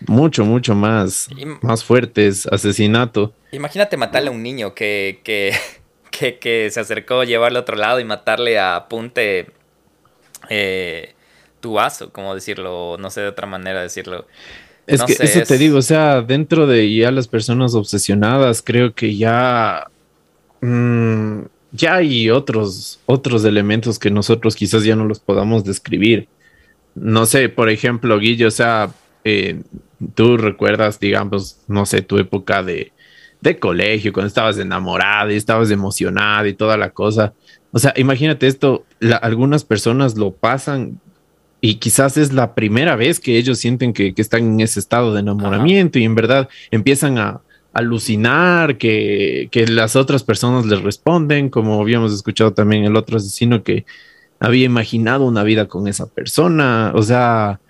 [0.06, 1.28] mucho, mucho más,
[1.60, 3.32] más fuertes, asesinato.
[3.52, 5.20] Imagínate matarle a un niño que,
[6.10, 9.50] que, que, se acercó a llevarlo a otro lado y matarle a punte
[10.48, 11.14] eh,
[11.60, 14.26] tu vaso, como decirlo, no sé de otra manera decirlo.
[14.86, 19.16] Es que eso te digo, o sea, dentro de ya las personas obsesionadas, creo que
[19.16, 19.86] ya,
[20.60, 26.28] mm, ya hay otros, otros elementos que nosotros quizás ya no los podamos describir.
[26.94, 28.90] No sé, por ejemplo, Guillo, o sea,
[29.24, 29.62] eh,
[30.14, 32.92] tú recuerdas, digamos, no sé, tu época de,
[33.60, 37.34] colegio, cuando estabas enamorada y estabas emocionada y toda la cosa.
[37.72, 38.84] O sea, imagínate esto,
[39.20, 41.00] algunas personas lo pasan
[41.64, 45.20] y quizás es la primera vez que ellos sienten que, están en ese estado de
[45.20, 47.40] enamoramiento y en verdad empiezan a
[47.72, 53.62] alucinar que, que, las otras personas les responden, como habíamos escuchado también el otro asesino
[53.62, 53.86] que
[54.40, 57.60] había imaginado una vida con esa persona, o sea,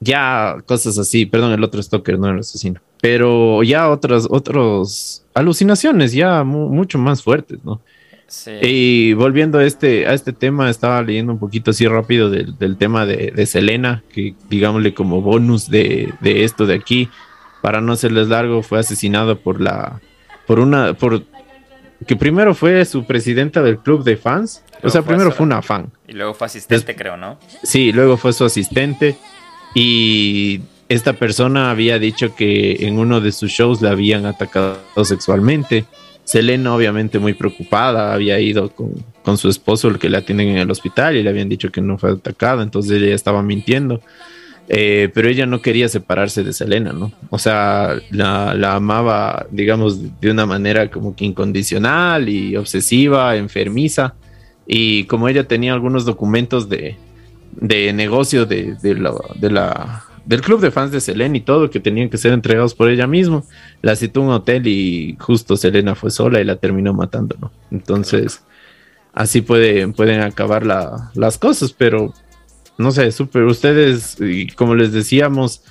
[0.00, 6.12] ya cosas así, perdón, el otro stalker, no el asesino, pero ya otras, otros alucinaciones
[6.12, 7.80] ya mucho más fuertes, ¿no?
[8.32, 8.52] Sí.
[8.62, 13.04] Y volviendo a este, a este tema, estaba leyendo un poquito así rápido del, tema
[13.04, 17.10] de, Selena, que digámosle como bonus de, esto de aquí,
[17.60, 20.00] para no hacerles largo, fue asesinado por la,
[20.46, 21.24] por una, por,
[22.06, 25.92] que primero fue su presidenta del club de fans, o sea, primero fue una fan.
[26.08, 27.38] Y luego fue asistente, creo, ¿no?
[27.62, 29.14] Sí, luego fue su asistente
[29.74, 35.84] y esta persona había dicho que en uno de sus shows la habían atacado sexualmente.
[36.24, 40.70] Selena, obviamente muy preocupada, había ido con, su esposo, el que la atienden en el
[40.70, 44.00] hospital, y le habían dicho que no fue atacada, entonces ella estaba mintiendo.
[44.68, 47.12] Eh, pero ella no quería separarse de Selena, ¿no?
[47.30, 54.14] O sea, la, la, amaba, digamos, de una manera como que incondicional y obsesiva, enfermiza.
[54.66, 56.96] Y como ella tenía algunos documentos de,
[57.52, 58.76] de negocio de,
[59.50, 62.88] la, del club de fans de Selena y todo, que tenían que ser entregados por
[62.88, 63.42] ella misma.
[63.80, 67.50] La citó un hotel y justo Selena fue sola y la terminó matando, ¿no?
[67.70, 68.42] Entonces,
[69.12, 72.12] así pueden acabar las cosas, pero
[72.78, 73.44] no sé, súper.
[73.44, 74.16] Ustedes,
[74.56, 75.62] como les decíamos,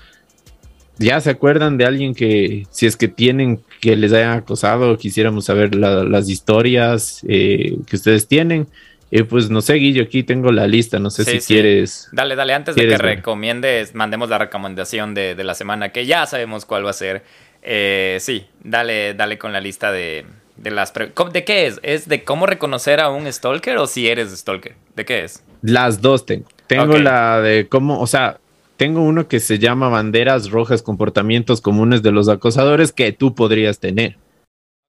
[0.98, 5.46] ya se acuerdan de alguien que, si es que tienen, que les hayan acosado, quisiéramos
[5.46, 8.68] saber las historias eh, que ustedes tienen.
[9.12, 12.08] Eh, pues no sé, Guillo, aquí tengo la lista, no sé si quieres.
[12.14, 16.66] Dale, dale, antes de que recomiendes, mandemos la recomendación de, la semana, que ya sabemos
[16.66, 17.24] cuál va a ser.
[17.62, 20.94] Eh, sí, dale, dale con la lista de, de las...
[20.94, 21.82] ¿De qué es?
[21.84, 24.76] ¿Es de cómo reconocer a un stalker o si eres stalker?
[24.96, 25.44] ¿De qué es?
[25.62, 26.48] Las dos tengo.
[26.68, 28.40] Tengo la de cómo, o sea,
[28.78, 33.80] tengo uno que se llama banderas rojas, comportamientos comunes de los acosadores que tú podrías
[33.80, 34.16] tener.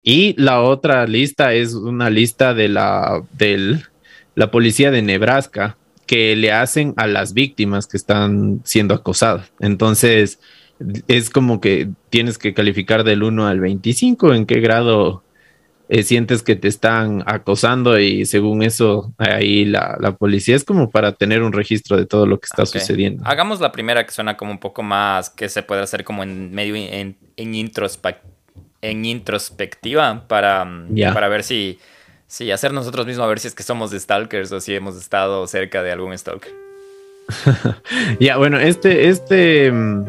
[0.00, 3.84] Y la otra lista es una lista de la, del,
[4.34, 5.76] la policía de Nebraska
[6.06, 9.52] que le hacen a las víctimas que están siendo acosadas.
[9.60, 10.40] Entonces,
[11.08, 15.22] es como que tienes que calificar del 1 al 25 en qué grado
[15.88, 21.12] eh, sientes que te están acosando y según eso ahí la, policía es como para
[21.12, 23.22] tener un registro de todo lo que está sucediendo.
[23.26, 26.52] Hagamos la primera que suena como un poco más que se puede hacer como en
[26.52, 27.54] medio en, en,
[28.80, 30.66] en introspectiva para,
[31.12, 31.78] para ver si
[32.32, 35.46] Sí, hacer nosotros mismos a ver si es que somos stalkers o si hemos estado
[35.46, 36.50] cerca de algún stalker.
[38.20, 40.06] ya, bueno, este, este, mm,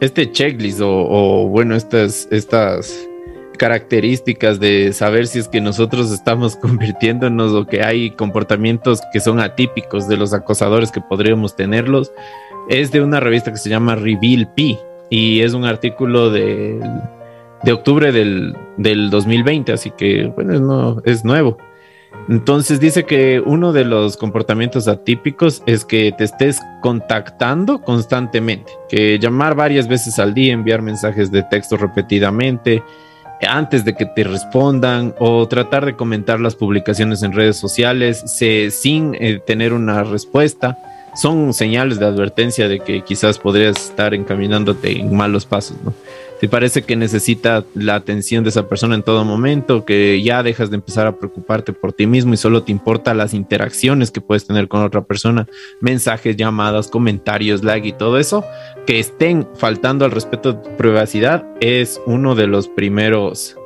[0.00, 2.94] este checklist o, bueno, estas, estas
[3.56, 9.40] características de saber si es que nosotros estamos convirtiéndonos o que hay comportamientos que son
[9.40, 12.12] atípicos de los acosadores que podríamos tenerlos,
[12.68, 14.78] es de una revista que se llama Reveal P
[15.08, 16.82] y es un artículo del
[17.62, 18.54] de octubre del,
[19.10, 21.58] 2020, así que bueno, es, nuevo.
[22.28, 29.18] Entonces dice que uno de los comportamientos atípicos es que te estés contactando constantemente, que
[29.18, 32.82] llamar varias veces al día, enviar mensajes de texto repetidamente
[33.46, 39.14] antes de que te respondan o tratar de comentar las publicaciones en redes sociales sin
[39.14, 40.78] eh, tener una respuesta.
[41.14, 45.92] Son señales de advertencia de que quizás podrías estar encaminándote en malos pasos, ¿no?
[46.40, 50.70] Si parece que necesita la atención de esa persona en todo momento, que ya dejas
[50.70, 54.46] de empezar a preocuparte por ti mismo y solo te importa las interacciones que puedes
[54.46, 55.48] tener con otra persona,
[55.80, 58.44] mensajes, llamadas, comentarios, lag y todo eso,
[58.86, 63.56] que estén faltando al respeto de tu privacidad, es uno de los primeros,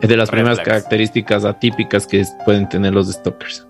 [0.00, 3.66] de las primeras características atípicas que pueden tener los stalkers.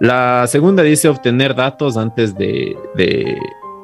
[0.00, 3.38] La segunda dice obtener datos antes de de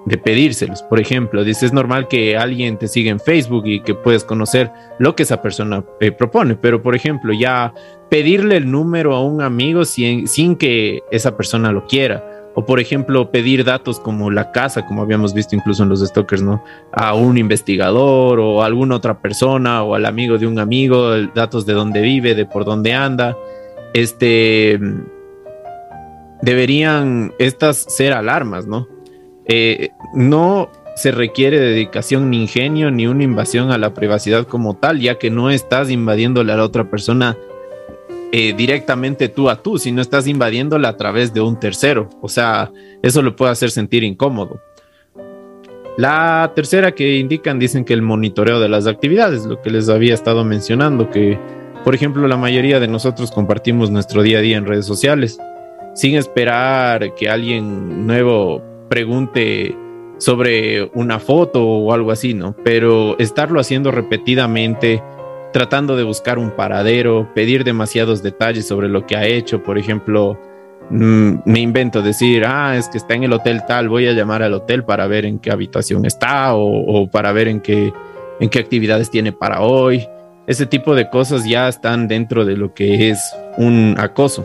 [0.07, 0.82] pedírselos.
[0.82, 4.70] Por ejemplo, dice, es normal que alguien te siga en Facebook y que puedes conocer
[4.98, 7.72] lo que esa persona eh, propone, pero por ejemplo, ya
[8.09, 12.24] pedirle el número a un amigo sin, sin que esa persona lo quiera.
[12.55, 16.42] O por ejemplo, pedir datos como la casa, como habíamos visto incluso en los stalkers,
[16.42, 16.64] ¿no?
[16.92, 21.64] A un investigador o a alguna otra persona o al amigo de un amigo, datos
[21.64, 23.36] de dónde vive, de por dónde anda.
[23.94, 24.80] Este
[26.42, 28.88] deberían estas ser alarmas, ¿no?
[29.53, 35.01] Eh, no se requiere dedicación ni ingenio ni una invasión a la privacidad como tal,
[35.01, 37.36] ya que no estás invadiéndole a la otra persona
[38.30, 42.09] eh, directamente tú a tú, sino estás invadiéndola a través de un tercero.
[42.22, 42.70] O sea,
[43.03, 44.61] eso lo puede hacer sentir incómodo.
[45.96, 50.14] La tercera que indican dicen que el monitoreo de las actividades, lo que les había
[50.14, 51.40] estado mencionando, que
[51.82, 55.40] por ejemplo la mayoría de nosotros compartimos nuestro día a día en redes sociales,
[55.94, 59.76] sin esperar que alguien nuevo pregunte
[60.18, 62.57] sobre una foto o algo así, ¿no?
[62.64, 65.01] Pero estarlo haciendo repetidamente,
[65.53, 70.38] tratando de buscar un paradero, pedir demasiados detalles sobre lo que ha hecho, por ejemplo,
[70.91, 74.43] mm, me invento decir, ah, es que está en el hotel tal, voy a llamar
[74.43, 77.93] al hotel para ver en qué habitación está o, para ver en qué,
[78.41, 80.05] en qué actividades tiene para hoy.
[80.49, 83.20] Ese tipo de cosas ya están dentro de lo que es
[83.57, 84.45] un acoso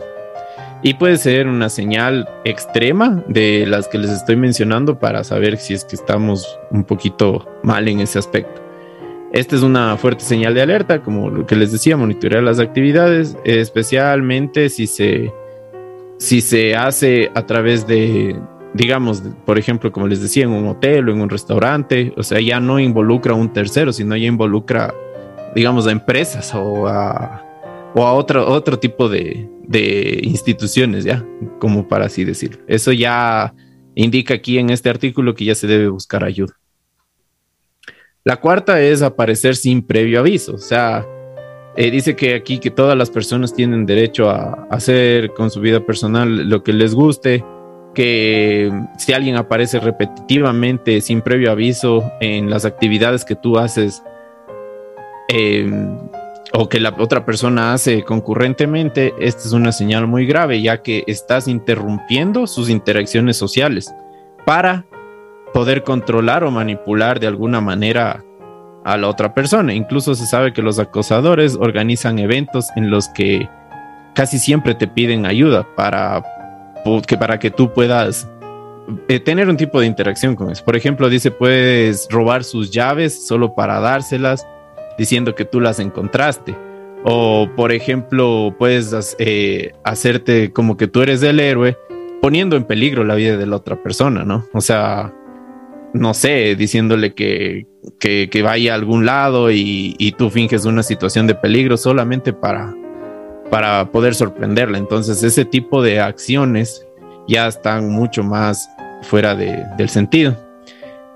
[0.86, 5.74] y puede ser una señal extrema de las que les estoy mencionando para saber si
[5.74, 8.62] es que estamos un poquito mal en ese aspecto.
[9.32, 13.36] Esta es una fuerte señal de alerta, como lo que les decía, monitorear las actividades,
[13.42, 15.32] especialmente si se,
[16.18, 18.40] si se hace a través de,
[18.72, 22.40] digamos, por ejemplo, como les decía, en un hotel o en un restaurante, o sea,
[22.40, 24.94] ya no involucra a un tercero, sino ya involucra,
[25.52, 27.45] digamos, a empresas o a,
[27.98, 31.24] o a otro, otro tipo de, de instituciones, ya,
[31.58, 32.62] como para así decirlo.
[32.68, 33.54] Eso ya
[33.94, 36.52] indica aquí en este artículo que ya se debe buscar ayuda.
[38.22, 41.06] La cuarta es aparecer sin previo aviso, o sea,
[41.74, 45.80] eh, dice que aquí que todas las personas tienen derecho a hacer con su vida
[45.80, 47.42] personal lo que les guste,
[47.94, 54.02] que si alguien aparece repetitivamente sin previo aviso en las actividades que tú haces
[55.28, 55.96] em,
[56.52, 61.04] o que la otra persona hace concurrentemente, esta es una señal muy grave ya que
[61.06, 63.94] estás interrumpiendo sus interacciones sociales
[64.44, 64.86] para
[65.52, 68.24] poder controlar o manipular de alguna manera
[68.84, 69.74] a la otra persona.
[69.74, 73.48] Incluso se sabe que los acosadores organizan eventos en los que
[74.14, 76.22] casi siempre te piden ayuda para
[77.06, 78.28] que, para que tú puedas
[79.08, 80.64] eh, tener un tipo de interacción con eso.
[80.64, 84.46] Por ejemplo, dice, puedes robar sus llaves solo para dárselas,
[84.98, 86.56] diciendo que tú las encontraste.
[87.04, 91.76] O, por ejemplo, puedes eh, hacerte como que tú eres el héroe,
[92.20, 94.44] poniendo en peligro la vida de la otra persona, ¿no?
[94.52, 95.12] O sea,
[95.92, 97.66] no sé, diciéndole que,
[98.00, 102.74] que, vaya a algún lado y, tú finges una situación de peligro solamente para,
[103.50, 104.78] para poder sorprenderla.
[104.78, 106.86] Entonces, ese tipo de acciones
[107.28, 108.68] ya están mucho más
[109.02, 110.36] fuera de, del sentido.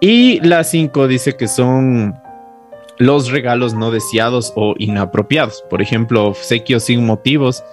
[0.00, 2.14] Y la 5 dice que son
[3.00, 5.64] los regalos no deseados o inapropiados.
[5.70, 7.64] Por ejemplo, obsequios sin motivos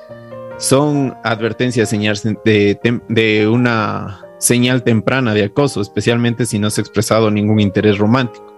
[0.57, 7.29] son advertencias de, de una señal temprana de acoso, especialmente si no se ha expresado
[7.29, 8.55] ningún interés romántico.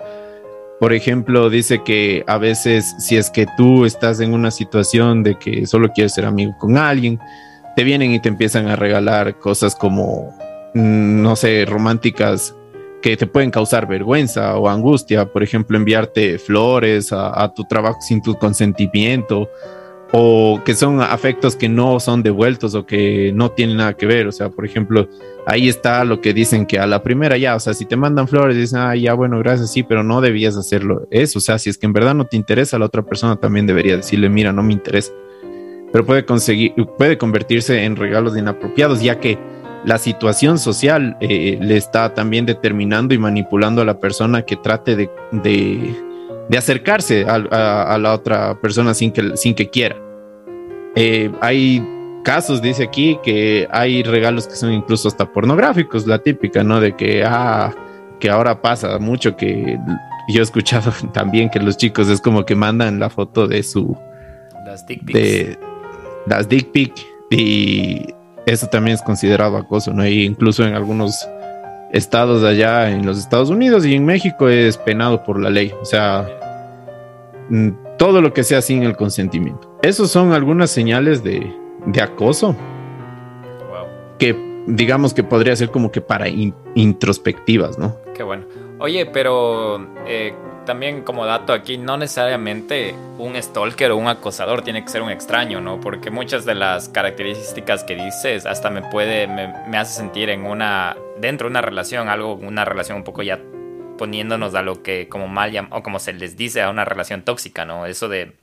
[0.79, 5.39] Por ejemplo, dice que a veces si es que tú estás en una situación de
[5.39, 7.19] que solo quieres ser amigo con alguien,
[7.75, 10.37] te vienen y te empiezan a regalar cosas como,
[10.75, 12.55] mm, no sé, románticas
[13.01, 15.31] que te pueden causar vergüenza o angustia.
[15.31, 19.49] Por ejemplo, enviarte flores a, tu trabajo sin tu consentimiento
[20.11, 24.27] o que son afectos que no son devueltos o que no tienen nada que ver.
[24.27, 25.07] O sea, por ejemplo,
[25.45, 28.27] ahí está lo que dicen que a la primera ya, o sea, si te mandan
[28.27, 31.07] flores, dicen, ah, ya, bueno, gracias, sí, pero no debías hacerlo.
[31.11, 33.67] Eso, o sea, si es que en verdad no te interesa, la otra persona también
[33.67, 35.11] debería decirle, mira, no me interesa.
[35.91, 39.39] Pero puede conseguir, puede convertirse en regalos inapropiados, ya que
[39.85, 44.95] la situación social eh, le está también determinando y manipulando a la persona que trate
[44.95, 45.09] de
[46.49, 49.95] de acercarse a, la otra persona sin que, sin que quiera.
[50.95, 51.87] Eh, hay
[52.23, 56.79] casos, dice aquí, que hay regalos que son incluso hasta pornográficos, la típica, ¿no?
[56.79, 57.71] De que, ah,
[58.19, 59.77] que ahora pasa mucho que
[60.29, 63.95] yo he escuchado también que los chicos es como que mandan la foto de su...
[64.65, 65.13] Las dick pics.
[65.13, 65.59] De,
[66.25, 66.93] las dick pic
[67.29, 68.07] y
[68.49, 70.05] eso también es considerado acoso, ¿no?
[70.05, 71.27] Y incluso en algunos
[71.91, 75.73] estados allá en los Estados Unidos y en México es penado por la ley.
[75.81, 76.27] O sea,
[77.49, 79.77] mm, todo lo que sea sin el consentimiento.
[79.81, 81.53] Esos son algunas señales de,
[82.01, 82.55] acoso.
[84.17, 84.35] Que
[84.67, 87.95] digamos que podría ser como que para introspectivas, ¿no?
[88.13, 88.45] Qué bueno.
[88.79, 90.33] Oye, pero eh,
[90.69, 95.09] también como dato aquí, no necesariamente un stalker o un acosador tiene que ser un
[95.09, 95.81] extraño, ¿no?
[95.81, 100.95] Porque muchas de las características que dices hasta me puede, me, hace sentir en una,
[101.17, 103.39] dentro de una relación, algo, una relación un poco ya
[103.97, 107.65] poniéndonos a lo que como mal o como se les dice a una relación tóxica,
[107.65, 107.87] ¿no?
[107.87, 108.35] Eso de,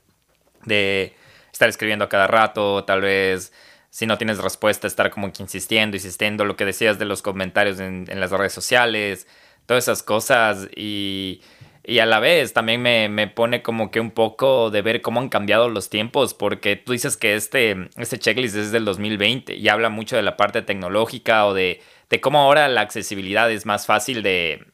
[0.65, 1.15] de
[1.53, 3.53] estar escribiendo a cada rato, tal vez
[3.89, 7.79] si no tienes respuesta, estar como que insistiendo, insistiendo, lo que decías de los comentarios
[7.79, 9.27] en, en las redes sociales,
[9.67, 11.41] todas esas cosas y
[11.89, 15.29] y a la vez también me, pone como que un poco de ver cómo han
[15.29, 19.87] cambiado los tiempos, porque tú dices que este, este checklist es del 2020 y habla
[19.87, 24.21] mucho de la parte tecnológica o de, de cómo ahora la accesibilidad es más fácil
[24.21, 24.65] de,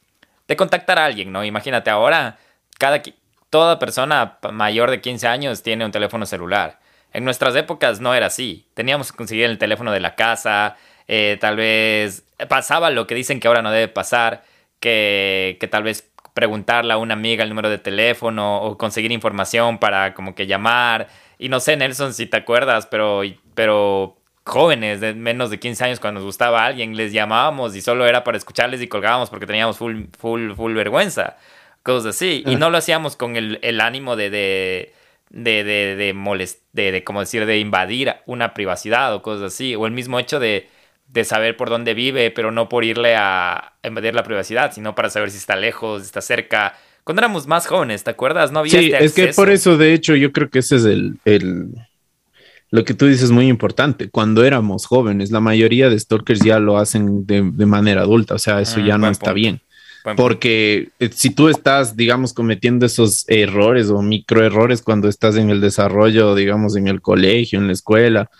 [0.48, 1.44] de contactar a alguien, ¿no?
[1.44, 2.38] Imagínate, ahora
[2.80, 3.00] cada,
[3.48, 6.80] toda persona mayor de 15 años tiene un teléfono celular.
[7.12, 8.66] En nuestras épocas no era así.
[8.74, 13.38] Teníamos que conseguir el teléfono de la casa, eh, tal vez pasaba lo que dicen
[13.38, 14.42] que ahora no debe pasar,
[14.80, 19.78] que, que tal vez preguntarle a una amiga el número de teléfono o conseguir información
[19.78, 21.08] para como que llamar.
[21.38, 23.22] Y no sé, Nelson, si te acuerdas, pero,
[23.54, 27.80] pero jóvenes de menos de 15 años cuando nos gustaba a alguien, les llamábamos y
[27.80, 31.36] solo era para escucharles y colgábamos porque teníamos full, full, full vergüenza.
[31.84, 32.42] Cosas así.
[32.46, 34.94] Y no lo hacíamos con el, el ánimo de, de,
[35.28, 39.76] de, de, de, molest, de, de, como decir, de invadir una privacidad o cosas así.
[39.76, 40.68] O el mismo hecho de,
[41.14, 45.10] de saber por dónde vive, pero no por irle a invadir la privacidad, sino para
[45.10, 46.74] saber si está lejos, si está cerca.
[47.04, 48.50] Cuando éramos más jóvenes, ¿te acuerdas?
[48.50, 50.84] No había Sí, este es que por eso, de hecho, yo creo que ese es
[50.84, 51.68] el, el,
[52.70, 54.10] lo que tú dices muy importante.
[54.10, 58.60] Cuando éramos jóvenes, la mayoría de stalkers ya lo hacen de, manera adulta, o sea,
[58.60, 59.60] eso ah, ya no está bien.
[60.16, 65.60] Porque eh, si tú estás, digamos, cometiendo esos errores o microerrores cuando estás en el
[65.60, 68.30] desarrollo, digamos, en el colegio, en la escuela,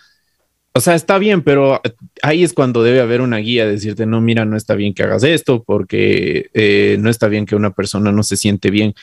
[0.77, 1.81] o sea, está bien, pero
[2.21, 5.23] ahí es cuando debe haber una guía, decirte, no, mira, no está bien que hagas
[5.23, 8.93] esto, porque eh, no está bien que una persona no se siente bien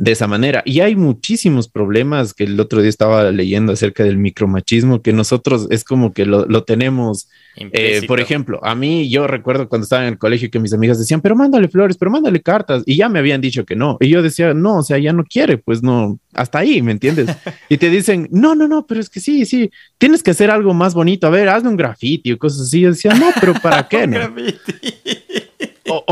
[0.00, 0.62] de esa manera.
[0.64, 5.68] Y hay muchísimos problemas que el otro día estaba leyendo acerca del micromachismo, que nosotros
[5.70, 7.28] es como que lo, tenemos.
[7.56, 10.98] Eh, por ejemplo, a mí yo recuerdo cuando estaba en el colegio que mis amigas
[10.98, 12.82] decían, pero mándale flores, pero mándale cartas.
[12.86, 13.98] Y ya me habían dicho que no.
[14.00, 17.28] Y yo decía, no, o sea, ya no quiere, pues no, hasta ahí, ¿me entiendes?
[17.68, 20.72] y te dicen, no, no, no, pero es que sí, sí, tienes que hacer algo
[20.72, 21.26] más bonito.
[21.26, 22.80] A ver, hazme un grafiti o cosas así.
[22.80, 24.06] Yo decía, no, pero ¿para qué?
[24.06, 24.18] no?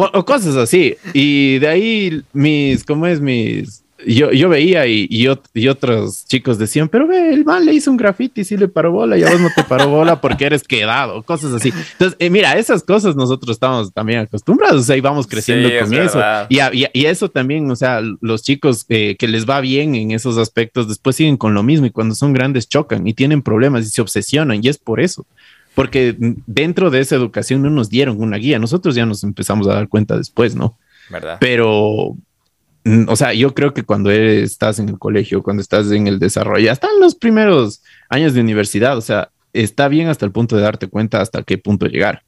[0.00, 0.96] O, cosas así.
[1.12, 3.20] Y de ahí mis, ¿cómo es?
[3.20, 7.90] Mis, yo, yo veía y, y, otros chicos decían, pero ve, el man le hizo
[7.90, 10.46] un graffiti y sí le paró bola y a vos no te paró bola porque
[10.46, 11.72] eres quedado, cosas así.
[11.92, 15.92] Entonces, eh, mira, esas cosas nosotros estamos también acostumbrados, o sea, y vamos creciendo con
[15.92, 16.20] eso.
[16.48, 16.58] Y,
[16.92, 20.88] y, eso también, o sea, los chicos eh, que les va bien en esos aspectos,
[20.88, 24.00] después siguen con lo mismo y cuando son grandes chocan y tienen problemas y se
[24.00, 25.26] obsesionan y es por eso
[25.78, 29.74] porque dentro de esa educación no nos dieron una guía, nosotros ya nos empezamos a
[29.74, 30.76] dar cuenta después, ¿no?
[31.08, 31.36] ¿Verdad?
[31.38, 32.16] Pero,
[33.06, 36.72] o sea, yo creo que cuando estás en el colegio, cuando estás en el desarrollo,
[36.72, 40.62] hasta en los primeros años de universidad, o sea, está bien hasta el punto de
[40.62, 42.24] darte cuenta hasta qué punto llegar.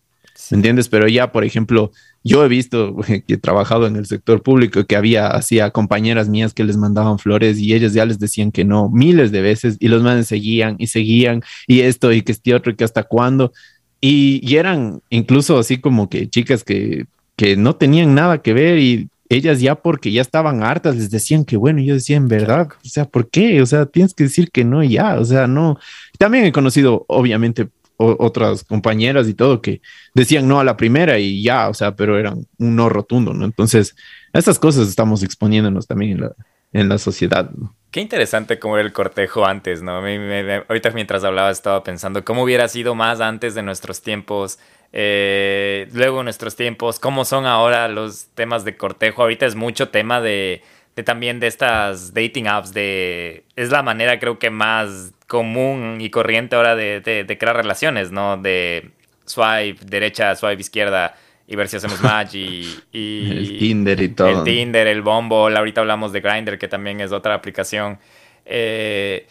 [0.51, 0.89] ¿Me entiendes?
[0.89, 4.97] Pero ya, por ejemplo, yo he visto que he trabajado en el sector público que
[4.97, 8.65] había así a compañeras mías que les mandaban flores y ellas ya les decían que
[8.65, 12.55] no miles de veces y los manes seguían y seguían y esto y que este
[12.55, 13.53] otro y que hasta cuándo.
[14.01, 18.79] Y, y, eran incluso así como que chicas que, que no tenían nada que ver
[18.79, 22.69] y ellas ya porque ya estaban hartas les decían que bueno, yo decía en verdad,
[22.85, 23.63] o sea, ¿por qué?
[23.63, 25.79] O sea, tienes que decir que no ya, o sea, no.
[26.19, 27.69] También he conocido obviamente
[28.01, 29.83] otras compañeras y todo que
[30.15, 33.45] decían no a la primera y ya, o sea, pero eran un no rotundo, ¿no?
[33.45, 33.95] Entonces,
[34.33, 36.33] esas cosas estamos exponiéndonos también en la,
[36.73, 37.77] en la sociedad, ¿no?
[37.91, 39.97] Qué interesante cómo era el cortejo antes, ¿no?
[39.97, 44.61] ahorita mientras hablaba estaba pensando cómo hubiera sido más antes de nuestros tiempos,
[44.93, 49.23] eh, luego nuestros tiempos, cómo son ahora los temas de cortejo.
[49.23, 50.63] Ahorita es mucho tema de,
[51.01, 56.11] de también de estas dating apps, de es la manera creo que más común y
[56.11, 58.37] corriente ahora de, de, crear relaciones, ¿no?
[58.37, 58.91] De
[59.25, 64.29] swipe derecha, swipe izquierda y ver si hacemos match y, el Tinder y todo.
[64.29, 67.99] El Tinder, el Bumble, ahorita hablamos de Grindr que también es otra aplicación.
[68.45, 69.27] Eh,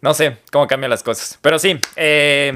[0.00, 1.38] no sé cómo cambian las cosas.
[1.42, 2.54] Pero sí, eh,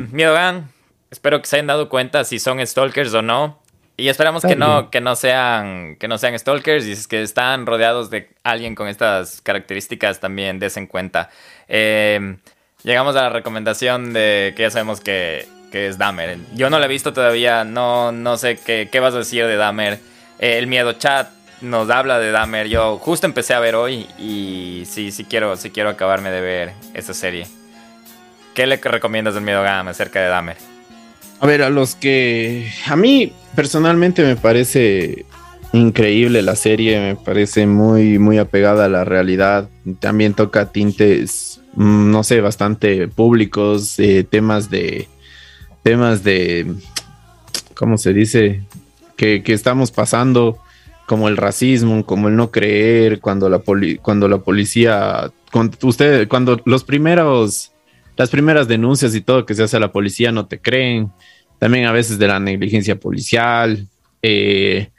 [1.11, 3.61] espero que se hayan dado cuenta si son stalkers o no.
[3.99, 7.64] Y esperamos que no, que no sean, que no sean stalkers y es que están
[7.64, 11.30] rodeados de alguien con estas características también desen cuenta.
[11.66, 12.36] Eh,
[12.82, 16.38] llegamos a la recomendación de que ya sabemos que, es Dahmer.
[16.55, 19.57] Yo no la he visto todavía, no, no sé qué, qué vas a decir de
[19.57, 19.99] Dahmer.
[20.38, 21.28] Eh, el miedo chat
[21.61, 22.68] nos habla de Dahmer.
[22.68, 26.72] Yo justo empecé a ver hoy y sí, sí quiero, sí quiero acabarme de ver
[26.94, 27.47] esa serie.
[28.55, 30.76] ¿Qué le recomiendas del miedo Gam acerca de Dahmer?
[31.41, 35.24] A ver, a los que a mí personalmente me parece
[35.72, 39.68] increíble la serie, me parece muy muy apegada a la realidad.
[40.01, 45.09] También toca tintes Mm, no sé, bastante públicos, eh, temas de,
[45.82, 46.74] temas de,
[47.74, 48.62] ¿cómo se dice?
[49.16, 50.59] Que, estamos pasando,
[51.07, 53.62] como el racismo, como el no creer, cuando la,
[54.03, 57.72] cuando la policía, cuando usted, cuando los primeros,
[58.17, 61.11] las primeras denuncias y todo que se hace a la policía no te creen,
[61.59, 63.87] también a veces de la negligencia policial,
[64.23, 64.91] eh,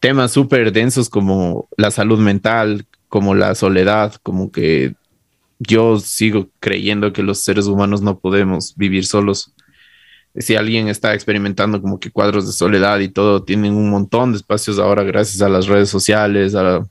[0.00, 4.94] temas súper densos como la salud mental, como la soledad, como que
[5.58, 9.52] yo sigo creyendo que los seres humanos no podemos vivir solos.
[10.36, 14.38] Si alguien está experimentando como que cuadros de soledad y todo, tienen un montón de
[14.38, 16.84] espacios ahora gracias a las redes sociales, a,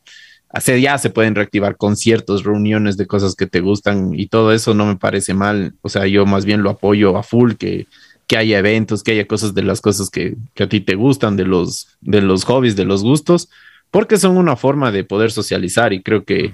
[0.53, 4.85] ya se pueden reactivar conciertos, reuniones de cosas que te gustan y todo eso no
[4.85, 5.73] me parece mal.
[5.81, 7.87] O sea, yo más bien lo apoyo a full, que,
[8.27, 11.45] que haya eventos, que haya cosas de las cosas que, a ti te gustan, de
[11.45, 13.49] los, de los hobbies, de los gustos,
[13.91, 16.51] porque son una forma de poder socializar y creo que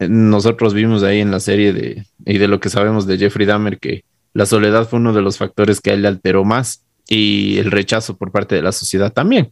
[0.00, 3.78] nosotros vimos ahí en la serie de, y de lo que sabemos de Jeffrey Dahmer
[3.78, 7.58] que la soledad fue uno de los factores que a él le alteró más y
[7.58, 9.48] el rechazo por parte de la sociedad también.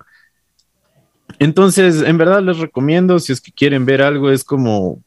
[1.39, 5.03] Entonces, en verdad les recomiendo, si es que quieren ver algo, es como,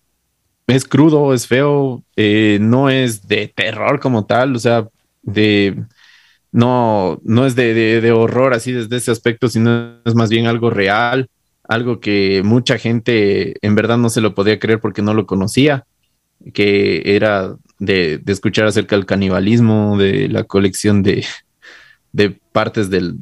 [0.68, 4.88] es crudo, es feo, eh, no es de terror como tal, o sea,
[5.24, 5.84] de,
[6.52, 10.70] no, no es de, de horror así desde ese aspecto, sino es más bien algo
[10.70, 11.30] real
[11.70, 15.86] algo que mucha gente en verdad no se lo podía creer porque no lo conocía,
[16.52, 21.24] que era de, escuchar acerca del canibalismo, de la colección de,
[22.52, 23.20] partes del,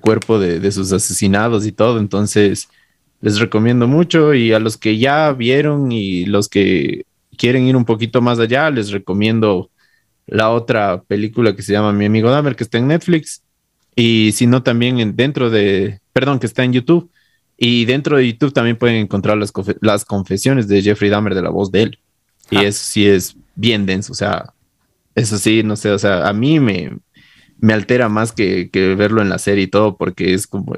[0.00, 1.98] cuerpo de, sus asesinados y todo.
[1.98, 2.68] Entonces,
[3.20, 7.04] les recomiendo mucho y a los que ya vieron y los que
[7.36, 9.70] quieren ir un poquito más allá, les recomiendo
[10.26, 13.42] la otra película que se llama Mi amigo Dahmer, que está en Netflix.
[13.94, 17.10] Y si no, también dentro de, perdón, que está en YouTube
[17.58, 21.50] Y dentro de YouTube también pueden encontrar las, las confesiones de Jeffrey Dahmer de la
[21.50, 21.98] voz de él.
[22.50, 22.62] Y ah.
[22.62, 24.52] eso sí es bien denso, o sea,
[25.14, 26.98] eso sí, no sé, o sea, a mí me,
[27.62, 30.76] me altera más que, que verlo en la serie y todo, porque es como,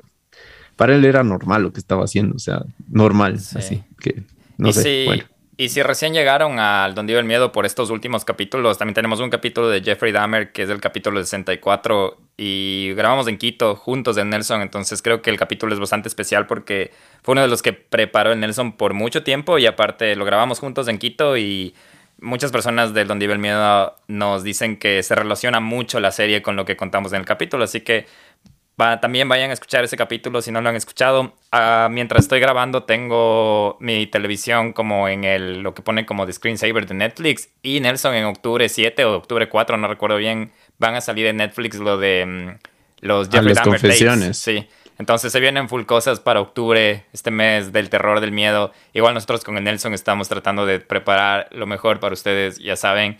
[0.77, 4.23] para él era normal lo que estaba haciendo, o sea, normal, así que,
[4.59, 5.25] no sé, bueno.
[5.57, 9.21] Y si recién llegaron al Donde iba el miedo por estos últimos capítulos, también tenemos
[9.21, 14.17] un capítulo de Jeffrey Dahmer, que es el capítulo 64, y grabamos en Quito juntos
[14.17, 16.91] de Nelson, entonces creo que el capítulo es bastante especial porque
[17.23, 20.59] fue uno de los que preparó el Nelson por mucho tiempo y aparte lo grabamos
[20.59, 21.75] juntos en Quito y
[22.25, 26.43] muchas personas del Donde iba el miedo nos dicen que se relaciona mucho la serie
[26.43, 28.07] con lo que contamos en el capítulo, así que
[28.77, 31.35] también vayan a escuchar ese capítulo si no lo han escuchado.
[31.53, 36.33] Ah, mientras estoy grabando tengo mi televisión como en el lo que pone como de
[36.33, 40.97] screensaver de Netflix y Nelson en octubre 7 o octubre 4, no recuerdo bien, van
[40.97, 44.39] a salir en Netflix lo de mm, los ah, Jeffrey Dahmer confesiones.
[44.39, 44.67] Sí.
[44.99, 48.73] Entonces se vienen full cosas para octubre, este mes del terror, del miedo.
[48.93, 53.19] Igual nosotros con el Nelson estamos tratando de preparar lo mejor para ustedes, ya saben.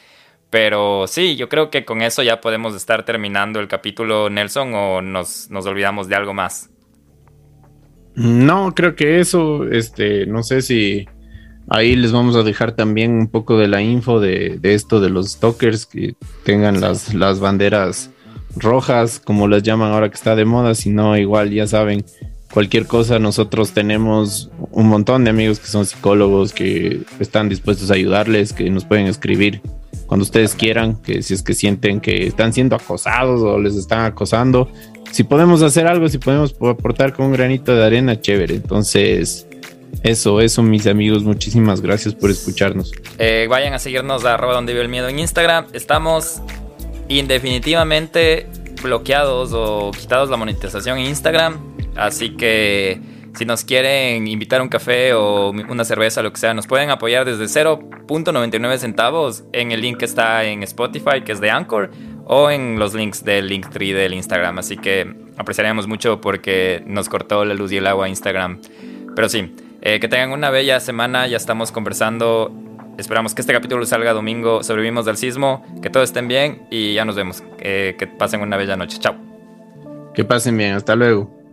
[0.51, 5.03] Pero sí, yo creo que con eso ya podemos estar terminando el capítulo, Nelson, o
[5.03, 6.71] nos, olvidamos de algo más.
[8.15, 11.09] No, creo que eso, este, no sé si
[11.69, 15.33] ahí les vamos a dejar también un poco de la info de, esto de los
[15.33, 16.15] stalkers, que
[16.45, 18.14] tengan las, las banderas
[18.57, 22.05] rojas, como las llaman ahora que está de moda, si no, igual ya saben,
[22.53, 27.95] cualquier cosa, nosotros tenemos un montón de amigos que son psicólogos, que están dispuestos a
[27.95, 29.61] ayudarles, que nos pueden escribir
[30.07, 34.05] cuando ustedes quieran, que si es que sienten que están siendo acosados o les están
[34.05, 34.69] acosando,
[35.11, 38.55] si podemos hacer algo, si podemos aportar con un granito de arena, chévere.
[38.55, 39.47] Entonces,
[40.03, 42.93] eso, eso, mis amigos, muchísimas gracias por escucharnos.
[43.19, 45.67] Eh, vayan a seguirnos a donde vive el miedo en Instagram.
[45.73, 46.43] Estamos
[47.09, 48.47] indefinitivamente
[48.83, 51.59] bloqueados o quitados la monetización en Instagram.
[51.97, 53.01] Así que
[53.37, 57.25] si nos quieren invitar un café o una cerveza, lo que sea, nos pueden apoyar
[57.25, 61.91] desde 0.99 centavos en el link que está en Spotify, que es de Anchor,
[62.27, 64.59] o en los links del Linktree del Instagram.
[64.59, 68.61] Así que apreciaríamos mucho porque nos cortó la luz y el agua Instagram.
[69.15, 72.53] Pero sí, eh, que tengan una bella semana, ya estamos conversando.
[72.99, 74.63] Esperamos que este capítulo salga domingo.
[74.63, 75.65] Sobrevivimos del sismo.
[75.83, 77.43] Que todos estén bien y ya nos vemos.
[77.59, 78.99] Eh, que pasen una bella noche.
[78.99, 79.17] Chao.
[80.15, 80.75] Que pasen bien.
[80.75, 81.44] Hasta luego.